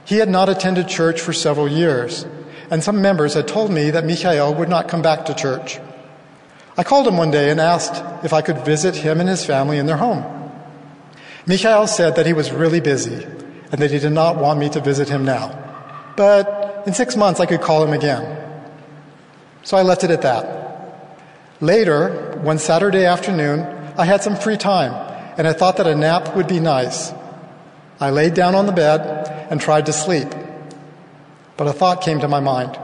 He 0.06 0.18
had 0.18 0.30
not 0.30 0.50
attended 0.50 0.88
church 0.88 1.20
for 1.20 1.34
several 1.34 1.68
years, 1.68 2.26
and 2.70 2.84
some 2.84 3.02
members 3.02 3.34
had 3.34 3.48
told 3.48 3.72
me 3.72 3.90
that 3.92 4.06
Michael 4.06 4.54
would 4.54 4.70
not 4.70 4.88
come 4.88 5.02
back 5.02 5.26
to 5.26 5.34
church. 5.34 5.80
I 6.78 6.84
called 6.84 7.08
him 7.08 7.18
one 7.18 7.32
day 7.32 7.50
and 7.50 7.60
asked 7.60 8.04
if 8.24 8.32
I 8.32 8.42
could 8.42 8.64
visit 8.64 8.96
him 8.96 9.20
and 9.20 9.28
his 9.28 9.46
family 9.46 9.80
in 9.80 9.86
their 9.86 9.98
home. 9.98 10.24
Michael 11.46 11.88
said 11.88 12.16
that 12.16 12.26
he 12.26 12.34
was 12.34 12.52
really 12.52 12.80
busy 12.80 13.26
and 13.72 13.82
that 13.82 13.92
he 13.92 14.00
did 14.00 14.14
not 14.14 14.38
want 14.38 14.60
me 14.60 14.70
to 14.70 14.80
visit 14.80 15.10
him 15.10 15.26
now. 15.26 15.58
But 16.16 16.84
in 16.86 16.94
six 16.94 17.16
months, 17.16 17.40
I 17.40 17.46
could 17.46 17.62
call 17.62 17.84
him 17.84 17.94
again. 17.94 18.49
So 19.64 19.78
I 19.78 19.82
left 19.82 20.04
it 20.04 20.12
at 20.12 20.22
that. 20.22 20.60
Later, 21.62 22.38
one 22.42 22.60
Saturday 22.60 23.06
afternoon, 23.06 23.62
I 23.98 24.06
had 24.06 24.22
some 24.22 24.36
free 24.36 24.58
time 24.58 24.94
and 25.38 25.48
I 25.48 25.54
thought 25.54 25.78
that 25.78 25.88
a 25.88 25.96
nap 25.96 26.36
would 26.36 26.48
be 26.48 26.60
nice. 26.60 27.14
I 28.00 28.12
laid 28.12 28.34
down 28.34 28.56
on 28.56 28.66
the 28.66 28.72
bed 28.72 29.48
and 29.50 29.60
tried 29.60 29.86
to 29.88 29.94
sleep. 29.94 30.28
But 31.58 31.68
a 31.68 31.74
thought 31.74 32.02
came 32.02 32.20
to 32.22 32.28
my 32.28 32.40
mind 32.40 32.78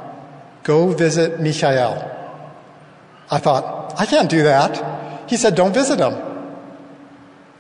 go 0.63 0.89
visit 0.89 1.39
Mikhail. 1.39 2.11
I 3.29 3.37
thought, 3.37 3.93
I 3.99 4.05
can't 4.07 4.29
do 4.29 4.43
that. 4.43 5.29
He 5.29 5.37
said, 5.37 5.53
don't 5.55 5.73
visit 5.73 5.99
him. 5.99 6.15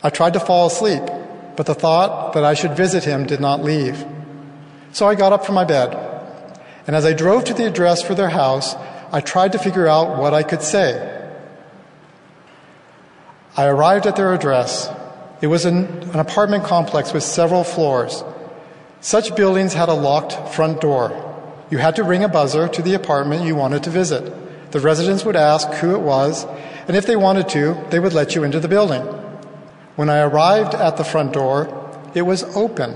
I 0.01 0.09
tried 0.09 0.33
to 0.33 0.39
fall 0.39 0.67
asleep, 0.67 1.03
but 1.55 1.67
the 1.67 1.75
thought 1.75 2.33
that 2.33 2.43
I 2.43 2.55
should 2.55 2.75
visit 2.75 3.03
him 3.03 3.25
did 3.25 3.39
not 3.39 3.63
leave. 3.63 4.03
So 4.91 5.07
I 5.07 5.15
got 5.15 5.33
up 5.33 5.45
from 5.45 5.55
my 5.55 5.65
bed, 5.65 5.93
and 6.87 6.95
as 6.95 7.05
I 7.05 7.13
drove 7.13 7.43
to 7.45 7.53
the 7.53 7.67
address 7.67 8.01
for 8.01 8.15
their 8.15 8.29
house, 8.29 8.75
I 9.15 9.21
tried 9.21 9.53
to 9.53 9.59
figure 9.59 9.87
out 9.87 10.17
what 10.17 10.33
I 10.33 10.43
could 10.43 10.61
say. 10.61 10.91
I 13.55 13.65
arrived 13.65 14.07
at 14.07 14.17
their 14.17 14.33
address. 14.33 14.91
It 15.39 15.47
was 15.47 15.63
an, 15.63 15.85
an 16.11 16.19
apartment 16.19 16.65
complex 16.65 17.13
with 17.13 17.23
several 17.23 17.63
floors. 17.63 18.25
Such 18.99 19.33
buildings 19.33 19.73
had 19.73 19.87
a 19.87 19.93
locked 19.93 20.53
front 20.53 20.81
door. 20.81 21.13
You 21.69 21.77
had 21.77 21.95
to 21.95 22.03
ring 22.03 22.25
a 22.25 22.27
buzzer 22.27 22.67
to 22.67 22.81
the 22.81 22.93
apartment 22.93 23.45
you 23.45 23.55
wanted 23.55 23.83
to 23.83 23.89
visit. 23.89 24.71
The 24.73 24.81
residents 24.81 25.23
would 25.23 25.37
ask 25.37 25.69
who 25.75 25.95
it 25.95 26.01
was, 26.01 26.45
and 26.89 26.97
if 26.97 27.05
they 27.05 27.15
wanted 27.15 27.47
to, 27.55 27.81
they 27.91 28.01
would 28.01 28.11
let 28.11 28.35
you 28.35 28.43
into 28.43 28.59
the 28.59 28.67
building. 28.67 29.03
When 29.95 30.09
I 30.09 30.19
arrived 30.23 30.75
at 30.75 30.97
the 30.97 31.05
front 31.05 31.31
door, 31.31 31.71
it 32.13 32.23
was 32.23 32.43
open. 32.53 32.93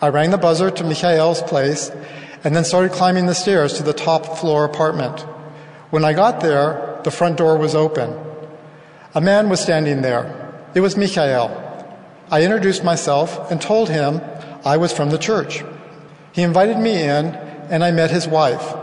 I 0.00 0.08
rang 0.08 0.32
the 0.32 0.36
buzzer 0.36 0.72
to 0.72 0.82
Mikhail's 0.82 1.42
place 1.42 1.92
and 2.44 2.54
then 2.56 2.64
started 2.64 2.92
climbing 2.92 3.26
the 3.26 3.34
stairs 3.34 3.74
to 3.74 3.82
the 3.82 3.92
top 3.92 4.38
floor 4.38 4.64
apartment. 4.64 5.20
When 5.90 6.04
I 6.04 6.12
got 6.12 6.40
there, 6.40 7.00
the 7.04 7.10
front 7.10 7.36
door 7.36 7.56
was 7.58 7.74
open. 7.74 8.18
A 9.14 9.20
man 9.20 9.48
was 9.48 9.60
standing 9.60 10.02
there. 10.02 10.54
It 10.74 10.80
was 10.80 10.96
Mikhail. 10.96 11.58
I 12.30 12.42
introduced 12.42 12.82
myself 12.82 13.50
and 13.50 13.60
told 13.60 13.90
him 13.90 14.20
I 14.64 14.78
was 14.78 14.92
from 14.92 15.10
the 15.10 15.18
church. 15.18 15.62
He 16.32 16.42
invited 16.42 16.78
me 16.78 17.02
in, 17.02 17.34
and 17.68 17.84
I 17.84 17.90
met 17.90 18.10
his 18.10 18.26
wife. 18.26 18.74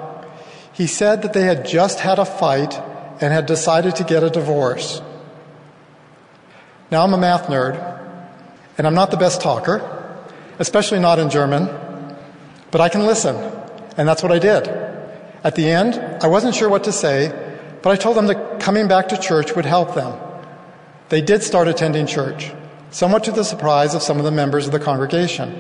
He 0.71 0.87
said 0.87 1.23
that 1.23 1.33
they 1.33 1.43
had 1.43 1.65
just 1.65 1.99
had 1.99 2.19
a 2.19 2.25
fight 2.25 2.79
and 3.21 3.33
had 3.33 3.45
decided 3.45 3.95
to 3.97 4.03
get 4.03 4.23
a 4.23 4.29
divorce. 4.29 5.01
Now, 6.91 7.03
I'm 7.03 7.13
a 7.13 7.17
math 7.17 7.47
nerd, 7.47 7.75
and 8.77 8.87
I'm 8.87 8.93
not 8.93 9.11
the 9.11 9.17
best 9.17 9.41
talker, 9.41 9.81
especially 10.59 10.99
not 10.99 11.19
in 11.19 11.29
German, 11.29 11.67
but 12.71 12.81
I 12.81 12.89
can 12.89 13.05
listen, 13.05 13.35
and 13.97 14.07
that's 14.07 14.23
what 14.23 14.31
I 14.31 14.39
did. 14.39 14.67
At 15.43 15.55
the 15.55 15.69
end, 15.69 15.95
I 16.23 16.27
wasn't 16.27 16.55
sure 16.55 16.69
what 16.69 16.83
to 16.83 16.91
say, 16.91 17.31
but 17.81 17.91
I 17.91 17.95
told 17.95 18.17
them 18.17 18.27
that 18.27 18.59
coming 18.59 18.87
back 18.87 19.09
to 19.09 19.17
church 19.17 19.55
would 19.55 19.65
help 19.65 19.95
them. 19.95 20.19
They 21.09 21.21
did 21.21 21.43
start 21.43 21.67
attending 21.67 22.05
church, 22.05 22.51
somewhat 22.91 23.23
to 23.23 23.31
the 23.31 23.43
surprise 23.43 23.95
of 23.95 24.01
some 24.01 24.17
of 24.17 24.25
the 24.25 24.31
members 24.31 24.65
of 24.65 24.71
the 24.71 24.79
congregation. 24.79 25.53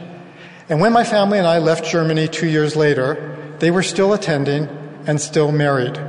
And 0.67 0.79
when 0.79 0.93
my 0.93 1.03
family 1.03 1.39
and 1.39 1.47
I 1.47 1.57
left 1.57 1.85
Germany 1.89 2.27
two 2.27 2.47
years 2.47 2.75
later, 2.75 3.55
they 3.59 3.71
were 3.71 3.83
still 3.83 4.13
attending 4.13 4.67
and 5.07 5.19
still 5.19 5.51
married. 5.51 5.99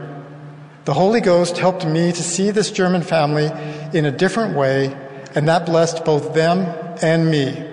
The 0.85 0.95
Holy 0.95 1.21
Ghost 1.21 1.57
helped 1.57 1.87
me 1.87 2.13
to 2.13 2.23
see 2.23 2.51
this 2.51 2.71
German 2.71 3.03
family 3.03 3.51
in 3.97 4.05
a 4.05 4.11
different 4.11 4.57
way, 4.57 4.97
and 5.35 5.49
that 5.49 5.65
blessed 5.65 6.05
both 6.05 6.35
them 6.35 6.67
and 7.01 7.31
me. 7.31 7.67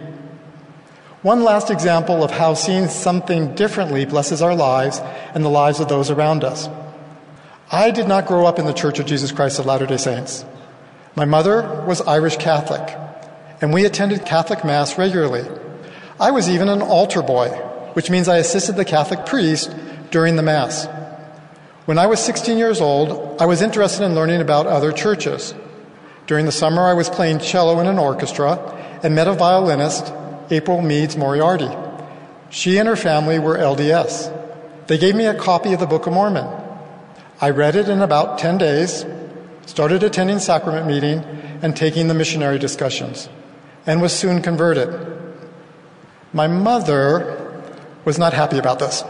One 1.24 1.44
last 1.44 1.72
example 1.72 2.24
of 2.24 2.30
how 2.30 2.54
seeing 2.54 2.88
something 2.88 3.56
differently 3.56 4.06
blesses 4.06 4.44
our 4.44 4.54
lives 4.54 5.00
and 5.34 5.44
the 5.44 5.50
lives 5.50 5.80
of 5.80 5.88
those 5.88 6.12
around 6.12 6.44
us. 6.44 6.70
I 7.72 7.90
did 7.90 8.08
not 8.08 8.28
grow 8.28 8.46
up 8.46 8.60
in 8.60 8.66
the 8.66 8.74
Church 8.74 9.00
of 9.00 9.08
Jesus 9.08 9.32
Christ 9.32 9.58
of 9.58 9.66
Latter 9.66 9.88
day 9.88 9.98
Saints. 9.98 10.46
My 11.16 11.26
mother 11.26 11.84
was 11.88 12.02
Irish 12.02 12.38
Catholic, 12.38 12.96
and 13.62 13.74
we 13.74 13.84
attended 13.84 14.28
Catholic 14.28 14.64
Mass 14.64 15.00
regularly. 15.00 15.44
I 16.20 16.30
was 16.30 16.50
even 16.50 16.70
an 16.70 16.84
altar 16.84 17.24
boy, 17.24 17.50
which 17.94 18.12
means 18.12 18.28
I 18.28 18.38
assisted 18.38 18.76
the 18.76 18.86
Catholic 18.86 19.26
priest 19.26 19.76
during 20.12 20.36
the 20.36 20.44
Mass. 20.44 20.88
When 21.86 21.98
I 21.98 22.06
was 22.06 22.20
16 22.20 22.60
years 22.60 22.80
old, 22.80 23.42
I 23.42 23.48
was 23.48 23.64
interested 23.64 24.06
in 24.06 24.14
learning 24.14 24.42
about 24.42 24.68
other 24.68 24.92
churches. 24.92 25.56
During 26.28 26.46
the 26.46 26.52
summer, 26.52 26.84
I 26.84 26.94
was 26.94 27.10
playing 27.10 27.40
cello 27.40 27.80
in 27.80 27.88
an 27.88 27.98
orchestra 27.98 28.60
and 29.02 29.16
met 29.16 29.28
a 29.28 29.34
violinist, 29.34 30.14
April 30.50 30.82
Meads 30.82 31.18
Moriarty. 31.18 31.70
She 32.50 32.78
and 32.78 32.88
her 32.88 32.96
family 32.96 33.40
were 33.40 33.58
LDS. 33.58 34.34
They 34.88 34.98
gave 34.98 35.16
me 35.16 35.26
a 35.26 35.34
copy 35.34 35.74
of 35.74 35.80
the 35.80 35.86
Book 35.86 36.08
of 36.08 36.14
Mormon. 36.14 36.48
I 37.42 37.50
read 37.50 37.76
it 37.76 37.90
in 37.90 38.02
about 38.02 38.40
10 38.40 38.58
days, 38.58 39.06
started 39.66 40.04
attending 40.04 40.40
sacrament 40.40 40.88
meeting 40.88 41.24
and 41.62 41.76
taking 41.76 42.08
the 42.08 42.14
missionary 42.14 42.58
discussions, 42.58 43.30
and 43.86 44.02
was 44.02 44.14
soon 44.14 44.42
converted. 44.42 44.90
My 46.34 46.48
mother 46.48 47.64
was 48.06 48.18
not 48.18 48.34
happy 48.34 48.58
about 48.58 48.80
this. 48.80 49.04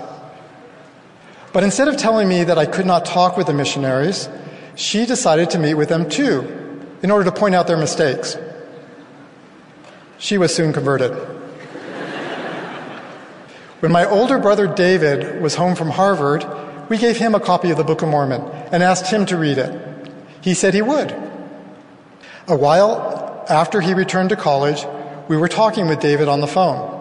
But 1.53 1.63
instead 1.63 1.87
of 1.87 1.97
telling 1.97 2.27
me 2.27 2.43
that 2.43 2.57
I 2.57 2.65
could 2.65 2.85
not 2.85 3.05
talk 3.05 3.37
with 3.37 3.47
the 3.47 3.53
missionaries, 3.53 4.27
she 4.75 5.05
decided 5.05 5.51
to 5.51 5.59
meet 5.59 5.75
with 5.75 5.89
them 5.89 6.09
too 6.09 6.41
in 7.01 7.11
order 7.11 7.25
to 7.25 7.31
point 7.31 7.55
out 7.55 7.67
their 7.67 7.77
mistakes. 7.77 8.37
She 10.17 10.37
was 10.37 10.53
soon 10.53 10.73
converted. 10.73 11.11
when 13.79 13.91
my 13.91 14.05
older 14.05 14.39
brother 14.39 14.67
David 14.67 15.41
was 15.41 15.55
home 15.55 15.75
from 15.75 15.89
Harvard, 15.89 16.45
we 16.89 16.97
gave 16.97 17.17
him 17.17 17.35
a 17.35 17.39
copy 17.39 17.69
of 17.69 17.77
the 17.77 17.83
Book 17.83 18.01
of 18.01 18.09
Mormon 18.09 18.41
and 18.71 18.81
asked 18.81 19.07
him 19.07 19.25
to 19.27 19.37
read 19.37 19.57
it. 19.57 20.11
He 20.41 20.53
said 20.53 20.73
he 20.73 20.81
would. 20.81 21.11
A 22.47 22.55
while 22.55 23.45
after 23.49 23.81
he 23.81 23.93
returned 23.93 24.29
to 24.29 24.35
college, 24.35 24.85
we 25.27 25.37
were 25.37 25.49
talking 25.49 25.87
with 25.87 25.99
David 25.99 26.27
on 26.27 26.41
the 26.41 26.47
phone. 26.47 26.93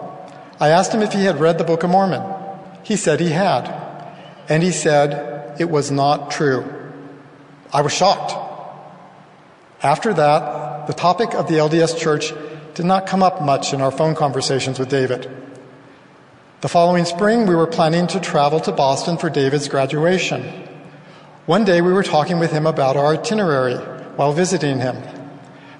I 0.59 0.69
asked 0.69 0.91
him 0.91 1.01
if 1.01 1.13
he 1.13 1.23
had 1.23 1.39
read 1.39 1.57
the 1.57 1.63
Book 1.63 1.83
of 1.83 1.89
Mormon. 1.89 2.23
He 2.83 2.95
said 2.95 3.19
he 3.19 3.29
had. 3.29 3.73
And 4.49 4.63
he 4.63 4.71
said 4.71 5.59
it 5.59 5.69
was 5.69 5.91
not 5.91 6.31
true. 6.31 6.65
I 7.73 7.81
was 7.81 7.93
shocked. 7.93 8.33
After 9.83 10.13
that, 10.13 10.87
the 10.87 10.93
topic 10.93 11.33
of 11.33 11.47
the 11.47 11.55
LDS 11.55 11.97
Church 11.97 12.33
did 12.77 12.85
not 12.85 13.07
come 13.07 13.23
up 13.23 13.41
much 13.41 13.73
in 13.73 13.81
our 13.81 13.89
phone 13.89 14.13
conversations 14.13 14.77
with 14.77 14.87
David. 14.87 15.27
The 16.61 16.67
following 16.69 17.05
spring, 17.05 17.47
we 17.47 17.55
were 17.55 17.65
planning 17.65 18.05
to 18.05 18.19
travel 18.19 18.59
to 18.59 18.71
Boston 18.71 19.17
for 19.17 19.31
David's 19.31 19.67
graduation. 19.67 20.43
One 21.47 21.65
day, 21.65 21.81
we 21.81 21.91
were 21.91 22.03
talking 22.03 22.37
with 22.37 22.51
him 22.51 22.67
about 22.67 22.95
our 22.95 23.15
itinerary 23.15 23.77
while 24.15 24.31
visiting 24.31 24.79
him. 24.79 24.95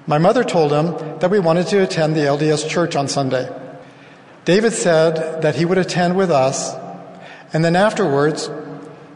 My 0.08 0.18
mother 0.18 0.42
told 0.42 0.72
him 0.72 1.18
that 1.20 1.30
we 1.30 1.38
wanted 1.38 1.68
to 1.68 1.84
attend 1.84 2.16
the 2.16 2.22
LDS 2.22 2.68
church 2.68 2.96
on 2.96 3.06
Sunday. 3.06 3.48
David 4.44 4.72
said 4.72 5.42
that 5.42 5.54
he 5.54 5.64
would 5.64 5.78
attend 5.78 6.16
with 6.16 6.32
us, 6.32 6.74
and 7.52 7.64
then 7.64 7.76
afterwards, 7.76 8.50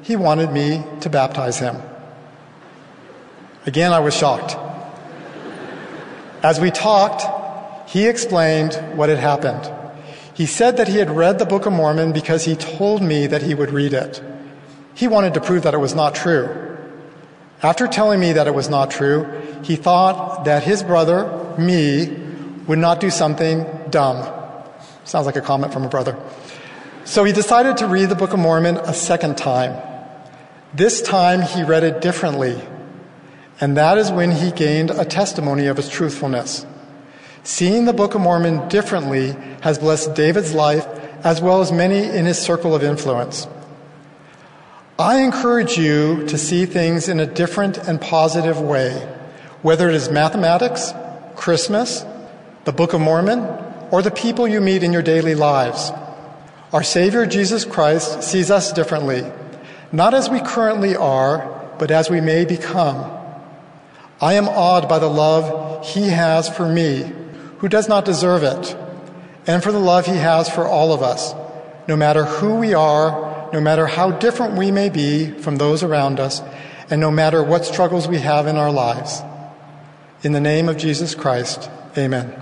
he 0.03 0.15
wanted 0.15 0.53
me 0.53 0.85
to 1.01 1.11
baptize 1.11 1.59
him. 1.59 1.83
Again, 3.67 3.93
I 3.93 3.99
was 3.99 4.17
shocked. 4.17 4.57
As 6.45 6.61
we 6.61 6.71
talked, 6.71 7.42
he 7.93 8.09
explained 8.09 8.73
what 8.97 9.11
had 9.11 9.19
happened. 9.19 9.71
He 10.33 10.47
said 10.47 10.79
that 10.79 10.89
he 10.89 10.97
had 10.97 11.11
read 11.11 11.39
the 11.39 11.45
Book 11.45 11.67
of 11.67 11.75
Mormon 11.75 12.13
because 12.13 12.43
he 12.47 12.57
told 12.57 13.03
me 13.03 13.27
that 13.27 13.43
he 13.43 13.55
would 13.55 13.71
read 13.71 13.93
it. 13.93 14.23
He 14.95 15.07
wanted 15.07 15.35
to 15.35 15.43
prove 15.43 15.65
that 15.65 15.75
it 15.75 15.79
was 15.79 15.95
not 15.95 16.15
true. 16.15 16.49
After 17.63 17.87
telling 17.87 18.19
me 18.19 18.33
that 18.33 18.47
it 18.47 18.55
was 18.55 18.71
not 18.71 18.91
true, 18.91 19.27
he 19.63 19.77
thought 19.77 20.47
that 20.47 20.63
his 20.63 20.83
brother, 20.83 21.55
me, 21.59 22.17
would 22.67 22.79
not 22.79 22.99
do 22.99 23.11
something 23.11 23.67
dumb. 23.91 24.27
Sounds 25.05 25.27
like 25.27 25.37
a 25.37 25.43
comment 25.43 25.75
from 25.75 25.85
a 25.85 25.89
brother. 25.91 26.17
So 27.05 27.25
he 27.25 27.33
decided 27.35 27.77
to 27.77 27.87
read 27.87 28.09
the 28.09 28.15
Book 28.15 28.33
of 28.33 28.39
Mormon 28.39 28.79
a 28.79 28.95
second 28.95 29.37
time. 29.37 29.77
This 30.73 31.03
time 31.03 31.43
he 31.43 31.63
read 31.63 31.85
it 31.85 32.01
differently, 32.01 32.59
and 33.61 33.77
that 33.77 33.99
is 33.99 34.11
when 34.11 34.31
he 34.31 34.51
gained 34.51 34.91
a 34.91 35.05
testimony 35.05 35.67
of 35.67 35.79
its 35.79 35.91
truthfulness. 35.91 36.65
Seeing 37.45 37.87
the 37.87 37.93
Book 37.93 38.15
of 38.15 38.21
Mormon 38.21 38.69
differently 38.69 39.33
has 39.63 39.79
blessed 39.79 40.15
David's 40.15 40.55
life 40.55 40.87
as 41.25 41.41
well 41.41 41.61
as 41.61 41.73
many 41.73 42.05
in 42.05 42.25
his 42.25 42.39
circle 42.39 42.75
of 42.75 42.85
influence. 42.85 43.49
I 44.97 45.23
encourage 45.23 45.77
you 45.77 46.25
to 46.29 46.39
see 46.39 46.67
things 46.67 47.09
in 47.09 47.19
a 47.19 47.27
different 47.27 47.79
and 47.79 48.01
positive 48.01 48.61
way, 48.61 48.93
whether 49.63 49.89
it 49.89 49.97
is 49.97 50.09
mathematics, 50.09 50.93
Christmas, 51.35 52.05
the 52.65 52.73
Book 52.73 52.93
of 52.93 53.01
Mormon, 53.01 53.41
or 53.91 54.03
the 54.03 54.13
people 54.13 54.47
you 54.47 54.61
meet 54.61 54.85
in 54.85 54.93
your 54.93 55.03
daily 55.03 55.35
lives. 55.35 55.91
Our 56.73 56.85
Savior 56.85 57.27
Jesus 57.27 57.65
Christ 57.65 58.23
sees 58.23 58.53
us 58.53 58.73
differently, 58.73 59.25
not 59.91 60.15
as 60.15 60.31
we 60.31 60.41
currently 60.41 60.95
are, 60.95 61.75
but 61.79 61.91
as 61.91 62.09
we 62.09 62.21
may 62.21 62.45
become. 62.45 63.11
I 64.21 64.35
am 64.35 64.49
awed 64.49 64.89
by 64.89 65.01
the 65.01 65.11
love 65.11 65.85
he 65.85 66.09
has 66.09 66.49
for 66.49 66.69
me, 66.69 67.13
who 67.63 67.69
does 67.69 67.89
not 67.89 68.05
deserve 68.05 68.43
it, 68.43 68.77
and 69.47 69.63
for 69.63 69.71
the 69.71 69.79
love 69.79 70.05
he 70.05 70.17
has 70.17 70.51
for 70.51 70.67
all 70.67 70.93
of 70.93 71.01
us, 71.01 71.33
no 71.87 71.95
matter 71.95 72.25
who 72.25 72.57
we 72.57 72.75
are, 72.75 73.49
no 73.53 73.61
matter 73.61 73.87
how 73.87 74.11
different 74.11 74.59
we 74.59 74.73
may 74.73 74.89
be 74.91 75.31
from 75.31 75.57
those 75.57 75.85
around 75.85 76.19
us, 76.19 76.43
and 76.91 77.01
no 77.01 77.09
matter 77.09 77.41
what 77.41 77.65
struggles 77.65 78.09
we 78.09 78.19
have 78.19 78.49
in 78.49 78.57
our 78.57 78.73
lives. 78.73 79.23
In 80.25 80.33
the 80.33 80.41
name 80.41 80.69
of 80.69 80.77
Jesus 80.77 81.15
Christ, 81.15 81.71
amen. 81.97 82.35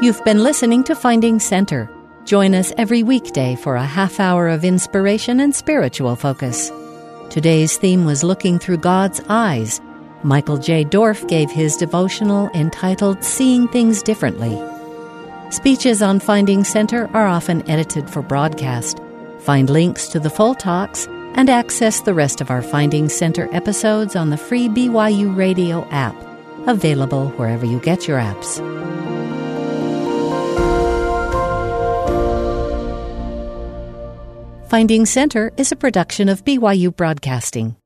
You've 0.00 0.24
been 0.24 0.44
listening 0.44 0.84
to 0.84 0.94
Finding 0.94 1.40
Center. 1.40 1.90
Join 2.26 2.54
us 2.54 2.72
every 2.78 3.02
weekday 3.02 3.56
for 3.56 3.74
a 3.74 3.84
half 3.84 4.20
hour 4.20 4.48
of 4.48 4.64
inspiration 4.64 5.40
and 5.40 5.52
spiritual 5.52 6.14
focus. 6.14 6.70
Today's 7.28 7.76
theme 7.76 8.04
was 8.04 8.22
Looking 8.22 8.60
Through 8.60 8.78
God's 8.78 9.20
Eyes. 9.28 9.80
Michael 10.22 10.58
J. 10.58 10.84
Dorff 10.84 11.26
gave 11.28 11.50
his 11.50 11.76
devotional 11.76 12.50
entitled 12.54 13.24
Seeing 13.24 13.66
Things 13.68 14.02
Differently. 14.02 14.58
Speeches 15.50 16.02
on 16.02 16.20
Finding 16.20 16.62
Center 16.62 17.08
are 17.14 17.26
often 17.26 17.68
edited 17.68 18.08
for 18.08 18.22
broadcast. 18.22 19.00
Find 19.40 19.70
links 19.70 20.08
to 20.08 20.20
the 20.20 20.30
full 20.30 20.54
talks 20.54 21.06
and 21.34 21.48
access 21.48 22.00
the 22.02 22.14
rest 22.14 22.40
of 22.40 22.50
our 22.50 22.60
Finding 22.60 23.08
Center 23.08 23.48
episodes 23.54 24.14
on 24.14 24.30
the 24.30 24.36
free 24.36 24.68
BYU 24.68 25.34
Radio 25.34 25.88
app, 25.88 26.14
available 26.66 27.30
wherever 27.30 27.64
you 27.64 27.80
get 27.80 28.06
your 28.06 28.18
apps. 28.18 28.58
Finding 34.68 35.06
Center 35.06 35.50
is 35.56 35.72
a 35.72 35.76
production 35.76 36.28
of 36.28 36.44
BYU 36.44 36.94
Broadcasting. 36.94 37.79